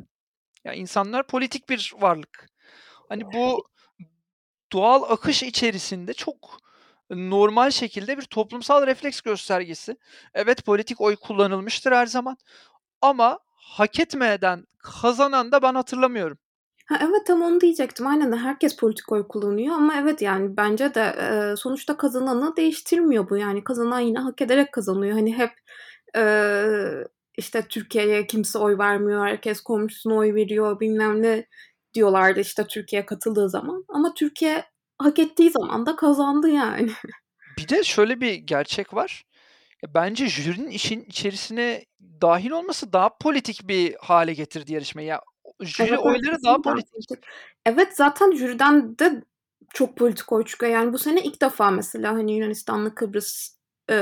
Ya 0.66 0.74
insanlar 0.74 1.28
politik 1.28 1.70
bir 1.70 1.94
varlık. 2.00 2.50
Hani 3.10 3.24
bu 3.34 3.68
doğal 4.74 5.04
akış 5.04 5.44
içerisinde 5.44 6.14
çok 6.14 6.58
normal 7.10 7.72
şekilde 7.72 8.18
bir 8.18 8.26
toplumsal 8.26 8.88
refleks 8.88 9.22
göstergesi. 9.22 9.98
Evet 10.34 10.66
politik 10.66 11.02
oy 11.02 11.16
kullanılmıştır 11.16 11.92
her 11.92 12.06
zaman 12.06 12.38
ama 13.02 13.40
hak 13.56 14.00
etmeden 14.00 14.66
kazanan 14.80 15.52
da 15.52 15.62
ben 15.62 15.76
hatırlamıyorum. 15.76 16.38
Ha, 16.88 16.98
evet 17.02 17.26
tam 17.28 17.42
onu 17.42 17.62
diyecektim. 17.62 18.08
Aynen 18.08 18.38
herkes 18.38 18.76
politik 18.76 19.12
oy 19.12 19.28
kullanıyor 19.28 19.76
ama 19.76 19.96
evet 20.00 20.22
yani 20.22 20.58
bence 20.58 20.94
de 20.94 21.02
e, 21.02 21.56
sonuçta 21.56 21.98
kazananı 21.98 22.56
değiştirmiyor 22.56 23.30
bu. 23.30 23.38
Yani 23.38 23.64
kazanan 23.64 24.00
yine 24.00 24.20
hak 24.20 24.42
ederek 24.42 24.72
kazanıyor. 24.72 25.14
Hani 25.14 25.38
hep 25.38 25.52
e, 26.16 26.24
işte 27.38 27.68
Türkiye'ye 27.70 28.28
kimse 28.28 28.60
oy 28.60 28.78
vermiyor, 28.78 29.26
herkes 29.26 29.62
komşusuna 29.62 30.14
oy 30.14 30.34
veriyor 30.36 30.80
bilmem 30.80 31.22
ne 31.22 31.46
diyorlardı 31.98 32.40
işte 32.40 32.68
Türkiye 32.68 33.06
katıldığı 33.06 33.50
zaman. 33.50 33.86
Ama 33.90 34.14
Türkiye 34.14 34.64
hak 34.98 35.20
ettiği 35.20 35.52
zaman 35.52 35.86
da 35.86 35.96
kazandı 35.96 36.50
yani. 36.50 36.92
Bir 37.58 37.70
de 37.70 37.84
şöyle 37.84 38.22
bir 38.22 38.34
gerçek 38.34 38.94
var. 38.94 39.24
bence 39.94 40.28
jürinin 40.28 40.70
işin 40.70 41.02
içerisine 41.02 41.86
dahil 42.22 42.52
olması 42.52 42.94
daha 42.94 43.18
politik 43.18 43.68
bir 43.68 43.96
hale 44.00 44.34
getirdi 44.34 44.74
yarışmayı. 44.74 45.08
Ya 45.08 45.22
jüri 45.62 45.88
Evet, 45.90 46.00
oyları 46.00 46.44
daha 46.44 46.62
politik. 46.62 47.20
Evet 47.66 47.98
zaten 47.98 48.36
jüriden 48.36 49.00
de 49.00 49.24
çok 49.74 49.98
politik 49.98 50.32
oy 50.32 50.46
çıkıyor. 50.46 50.72
Yani 50.72 50.94
bu 50.94 50.98
sene 50.98 51.24
ilk 51.24 51.42
defa 51.42 51.72
mesela 51.72 52.14
hani 52.14 52.38
Yunanistan'la 52.38 52.96
Kıbrıs 52.96 53.58
e, 53.90 53.96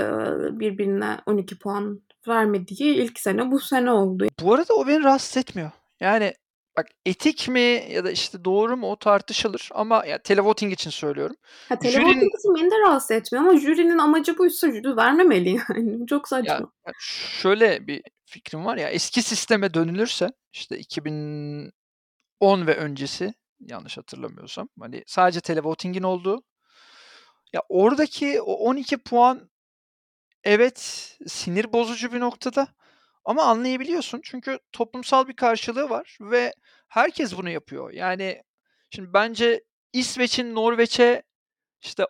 birbirine 0.60 1.18
12 1.26 1.60
puan 1.60 2.02
vermediği 2.28 2.96
ilk 2.96 3.20
sene 3.20 3.52
bu 3.52 3.60
sene 3.60 3.92
oldu. 3.92 4.28
Bu 4.42 4.54
arada 4.54 4.74
o 4.74 4.88
beni 4.88 5.04
rahatsız 5.04 5.38
etmiyor. 5.38 5.72
Yani 6.00 6.34
bak 6.78 6.88
etik 7.06 7.50
mi 7.50 7.86
ya 7.90 8.06
da 8.06 8.12
işte 8.12 8.46
doğru 8.46 8.78
mu 8.78 8.92
o 8.92 8.96
tartışılır 8.96 9.70
ama 9.74 10.06
ya 10.06 10.18
televoting 10.18 10.74
için 10.74 10.90
söylüyorum. 10.90 11.36
Ha, 11.70 11.80
televoting 11.80 12.14
jürinin... 12.14 12.38
için 12.38 12.56
beni 12.56 12.72
de 12.72 12.80
rahatsız 12.80 13.12
etmiyor 13.12 13.46
ama 13.46 13.60
jürinin 13.60 13.98
amacı 13.98 14.38
buysa 14.38 14.72
jüri 14.72 14.98
vermemeli 14.98 15.50
yani. 15.70 16.08
Çok 16.08 16.28
saçma. 16.28 16.54
Ya, 16.54 16.60
ya 16.88 16.94
şöyle 17.00 17.88
bir 17.88 18.04
fikrim 18.26 18.66
var 18.66 18.78
ya 18.78 18.90
eski 18.90 19.22
sisteme 19.22 19.74
dönülürse 19.74 20.32
işte 20.54 20.78
2010 20.78 21.72
ve 22.42 22.76
öncesi 22.76 23.34
yanlış 23.60 23.98
hatırlamıyorsam 23.98 24.70
hani 24.80 25.04
sadece 25.08 25.42
televotingin 25.42 26.04
olduğu 26.04 26.44
ya 27.54 27.62
oradaki 27.70 28.42
o 28.42 28.54
12 28.54 28.98
puan 28.98 29.50
evet 30.44 30.80
sinir 31.28 31.74
bozucu 31.74 32.14
bir 32.14 32.20
noktada 32.20 32.68
ama 33.26 33.44
anlayabiliyorsun 33.44 34.22
çünkü 34.24 34.60
toplumsal 34.72 35.28
bir 35.28 35.36
karşılığı 35.36 35.90
var 35.90 36.18
ve 36.22 36.54
herkes 36.88 37.38
bunu 37.38 37.50
yapıyor. 37.50 37.92
Yani 37.92 38.44
şimdi 38.90 39.14
bence 39.14 39.64
İsveç'in 39.94 40.56
Norveç'e 40.56 41.24
işte 41.82 42.06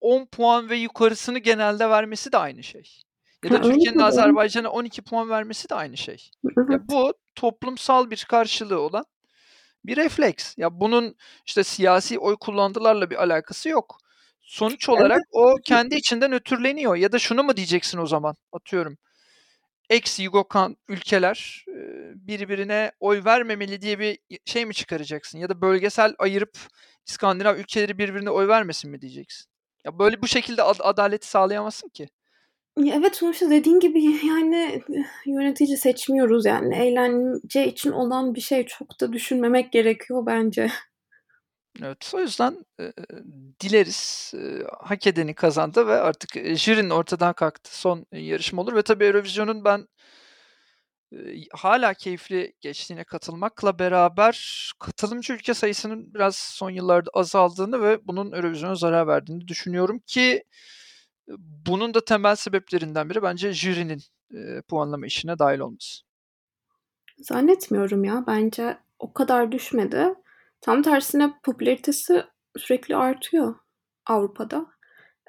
10 0.00 0.26
puan 0.26 0.70
ve 0.70 0.76
yukarısını 0.76 1.38
genelde 1.38 1.90
vermesi 1.90 2.32
de 2.32 2.38
aynı 2.38 2.62
şey. 2.62 3.02
Ya 3.44 3.50
da 3.50 3.60
Türkiye'nin 3.62 3.98
Azerbaycan'a 3.98 4.68
12 4.70 5.02
puan 5.02 5.30
vermesi 5.30 5.68
de 5.68 5.74
aynı 5.74 5.96
şey. 5.96 6.30
Ya 6.70 6.88
bu 6.88 7.14
toplumsal 7.34 8.10
bir 8.10 8.26
karşılığı 8.28 8.80
olan 8.80 9.04
bir 9.84 9.96
refleks. 9.96 10.54
Ya 10.58 10.80
bunun 10.80 11.16
işte 11.46 11.64
siyasi 11.64 12.18
oy 12.18 12.36
kullandılarla 12.40 13.10
bir 13.10 13.22
alakası 13.22 13.68
yok. 13.68 13.98
Sonuç 14.40 14.88
olarak 14.88 15.20
o 15.32 15.54
kendi 15.64 15.94
içinden 15.96 16.32
ötürleniyor. 16.32 16.96
Ya 16.96 17.12
da 17.12 17.18
şunu 17.18 17.42
mu 17.42 17.56
diyeceksin 17.56 17.98
o 17.98 18.06
zaman? 18.06 18.34
Atıyorum. 18.52 18.96
Ex 19.90 20.20
Yugokan 20.20 20.76
ülkeler 20.88 21.64
birbirine 22.14 22.92
oy 23.00 23.24
vermemeli 23.24 23.80
diye 23.80 23.98
bir 23.98 24.18
şey 24.44 24.66
mi 24.66 24.74
çıkaracaksın? 24.74 25.38
Ya 25.38 25.48
da 25.48 25.60
bölgesel 25.60 26.14
ayırıp 26.18 26.58
İskandinav 27.06 27.56
ülkeleri 27.56 27.98
birbirine 27.98 28.30
oy 28.30 28.48
vermesin 28.48 28.90
mi 28.90 29.00
diyeceksin? 29.00 29.46
Ya 29.84 29.98
böyle 29.98 30.22
bu 30.22 30.28
şekilde 30.28 30.62
ad- 30.62 30.80
adaleti 30.80 31.28
sağlayamazsın 31.28 31.88
ki. 31.88 32.08
Evet 32.92 33.16
sonuçta 33.16 33.50
dediğin 33.50 33.80
gibi 33.80 34.02
yani 34.26 34.82
yönetici 35.26 35.76
seçmiyoruz 35.76 36.46
yani 36.46 36.76
eğlence 36.76 37.66
için 37.68 37.92
olan 37.92 38.34
bir 38.34 38.40
şey 38.40 38.66
çok 38.66 39.00
da 39.00 39.12
düşünmemek 39.12 39.72
gerekiyor 39.72 40.26
bence. 40.26 40.70
Evet 41.82 42.12
o 42.14 42.20
yüzden 42.20 42.64
e, 42.80 42.92
dileriz 43.60 44.32
e, 44.36 44.64
hak 44.80 45.06
edeni 45.06 45.34
kazandı 45.34 45.86
ve 45.86 46.00
artık 46.00 46.36
e, 46.36 46.56
jürinin 46.56 46.90
ortadan 46.90 47.32
kalktı 47.32 47.78
son 47.78 48.06
yarışma 48.12 48.62
olur 48.62 48.74
ve 48.74 48.82
tabii 48.82 49.04
Eurovision'un 49.04 49.64
ben 49.64 49.88
e, 51.12 51.16
hala 51.52 51.94
keyifli 51.94 52.52
geçtiğine 52.60 53.04
katılmakla 53.04 53.78
beraber 53.78 54.70
katılımcı 54.78 55.32
ülke 55.32 55.54
sayısının 55.54 56.14
biraz 56.14 56.36
son 56.36 56.70
yıllarda 56.70 57.10
azaldığını 57.14 57.82
ve 57.82 58.06
bunun 58.06 58.32
Eurovision'a 58.32 58.74
zarar 58.74 59.06
verdiğini 59.06 59.48
düşünüyorum 59.48 59.98
ki 60.06 60.44
bunun 61.66 61.94
da 61.94 62.04
temel 62.04 62.36
sebeplerinden 62.36 63.10
biri 63.10 63.22
bence 63.22 63.52
jürinin 63.52 64.02
e, 64.34 64.62
puanlama 64.62 65.06
işine 65.06 65.38
dahil 65.38 65.58
olması. 65.58 66.02
Zannetmiyorum 67.18 68.04
ya. 68.04 68.24
Bence 68.26 68.78
o 68.98 69.12
kadar 69.12 69.52
düşmedi. 69.52 70.14
Tam 70.66 70.82
tersine 70.82 71.32
popülaritesi 71.42 72.24
sürekli 72.56 72.96
artıyor 72.96 73.54
Avrupa'da. 74.06 74.66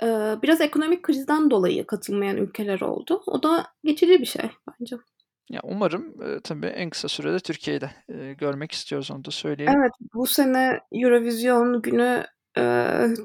Ee, 0.01 0.35
biraz 0.43 0.61
ekonomik 0.61 1.03
krizden 1.03 1.51
dolayı 1.51 1.87
katılmayan 1.87 2.37
ülkeler 2.37 2.81
oldu. 2.81 3.23
O 3.27 3.43
da 3.43 3.67
geçici 3.83 4.19
bir 4.19 4.25
şey 4.25 4.49
bence. 4.67 4.95
Ya 5.49 5.59
umarım 5.63 6.21
e, 6.21 6.39
tabii 6.43 6.65
en 6.65 6.89
kısa 6.89 7.07
sürede 7.07 7.39
Türkiye'de 7.39 7.91
e, 8.09 8.33
görmek 8.33 8.71
istiyoruz 8.71 9.11
onu 9.11 9.25
da 9.25 9.31
söyleyelim. 9.31 9.79
Evet 9.79 9.91
bu 10.13 10.27
sene 10.27 10.79
Eurovision 10.91 11.81
günü 11.81 12.23
e, 12.57 12.63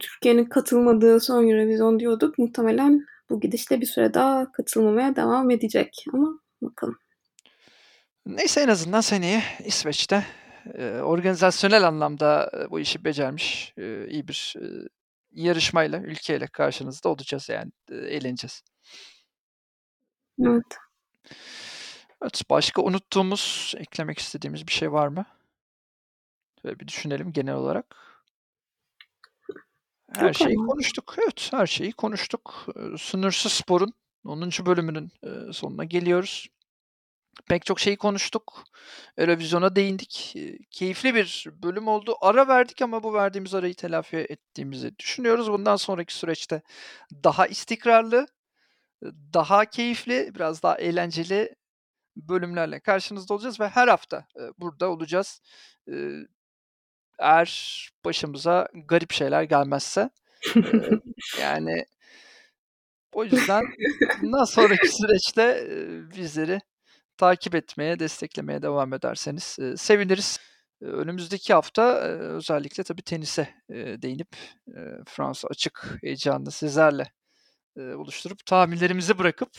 Türkiye'nin 0.00 0.44
katılmadığı 0.44 1.20
son 1.20 1.48
Eurovision 1.48 2.00
diyorduk. 2.00 2.38
Muhtemelen 2.38 3.06
bu 3.30 3.40
gidişle 3.40 3.80
bir 3.80 3.86
süre 3.86 4.14
daha 4.14 4.52
katılmamaya 4.52 5.16
devam 5.16 5.50
edecek 5.50 6.04
ama 6.12 6.28
bakalım. 6.62 6.98
Neyse 8.26 8.60
en 8.60 8.68
azından 8.68 9.00
seneye 9.00 9.42
İsveç'te 9.64 10.24
e, 10.74 11.00
organizasyonel 11.00 11.88
anlamda 11.88 12.50
bu 12.70 12.80
işi 12.80 13.04
becermiş 13.04 13.74
e, 13.76 14.06
iyi 14.08 14.28
bir 14.28 14.54
e, 14.60 14.88
yarışmayla, 15.32 15.98
ülkeyle 15.98 16.46
karşınızda 16.46 17.08
olacağız 17.08 17.48
yani 17.48 17.72
e, 17.90 17.94
eğleneceğiz. 17.96 18.62
Evet. 20.40 20.78
Evet, 22.22 22.42
başka 22.50 22.82
unuttuğumuz, 22.82 23.74
eklemek 23.76 24.18
istediğimiz 24.18 24.66
bir 24.66 24.72
şey 24.72 24.92
var 24.92 25.08
mı? 25.08 25.26
Böyle 26.64 26.80
bir 26.80 26.88
düşünelim 26.88 27.32
genel 27.32 27.54
olarak. 27.54 27.96
Her 30.12 30.26
Yok 30.26 30.34
şeyi 30.36 30.56
konuştuk. 30.56 31.14
Evet, 31.22 31.48
her 31.52 31.66
şeyi 31.66 31.92
konuştuk. 31.92 32.66
Sınırsız 32.98 33.52
Spor'un 33.52 33.94
10. 34.24 34.50
bölümünün 34.66 35.12
sonuna 35.52 35.84
geliyoruz. 35.84 36.48
Pek 37.48 37.66
çok 37.66 37.80
şeyi 37.80 37.96
konuştuk. 37.96 38.64
Eurovision'a 39.16 39.76
değindik. 39.76 40.34
Keyifli 40.70 41.14
bir 41.14 41.46
bölüm 41.62 41.88
oldu. 41.88 42.16
Ara 42.20 42.48
verdik 42.48 42.82
ama 42.82 43.02
bu 43.02 43.14
verdiğimiz 43.14 43.54
arayı 43.54 43.74
telafi 43.74 44.16
ettiğimizi 44.16 44.98
düşünüyoruz. 44.98 45.52
Bundan 45.52 45.76
sonraki 45.76 46.14
süreçte 46.14 46.62
daha 47.24 47.46
istikrarlı, 47.46 48.26
daha 49.34 49.64
keyifli, 49.64 50.34
biraz 50.34 50.62
daha 50.62 50.78
eğlenceli 50.78 51.54
bölümlerle 52.16 52.80
karşınızda 52.80 53.34
olacağız 53.34 53.60
ve 53.60 53.68
her 53.68 53.88
hafta 53.88 54.26
burada 54.58 54.90
olacağız 54.90 55.40
eğer 57.18 57.90
başımıza 58.04 58.68
garip 58.74 59.12
şeyler 59.12 59.42
gelmezse. 59.42 60.10
e, 60.56 60.60
yani 61.40 61.84
o 63.12 63.24
yüzden 63.24 63.64
bundan 64.22 64.44
sonraki 64.44 64.88
süreçte 64.88 65.42
e, 65.42 66.10
bizleri 66.16 66.60
takip 67.16 67.54
etmeye, 67.54 67.98
desteklemeye 67.98 68.62
devam 68.62 68.94
ederseniz 68.94 69.58
e, 69.60 69.76
seviniriz. 69.76 70.38
Önümüzdeki 70.80 71.54
hafta 71.54 71.94
özellikle 71.98 72.82
tabii 72.82 73.02
tenise 73.02 73.54
değinip 74.02 74.28
Fransa 75.06 75.48
açık 75.48 75.98
heyecanını 76.00 76.50
sizlerle 76.50 77.12
oluşturup 77.76 78.46
tahminlerimizi 78.46 79.18
bırakıp 79.18 79.50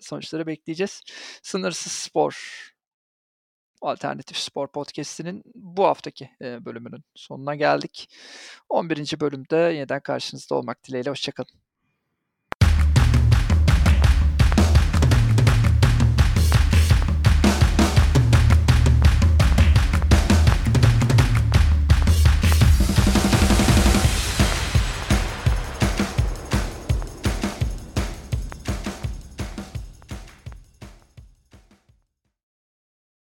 sonuçları 0.00 0.46
bekleyeceğiz. 0.46 1.02
Sınırsız 1.42 1.92
spor 1.92 2.62
Alternatif 3.82 4.36
Spor 4.36 4.68
Podcast'inin 4.72 5.42
bu 5.54 5.84
haftaki, 5.84 6.30
bölümünün 6.40 7.04
sonuna 7.14 7.54
geldik. 7.54 8.08
11. 8.68 9.20
bölümde 9.20 9.56
yeniden 9.56 10.00
karşınızda 10.00 10.54
olmak 10.54 10.84
dileğiyle, 10.84 11.10
hoşça 11.10 11.32
kalın. 11.32 11.71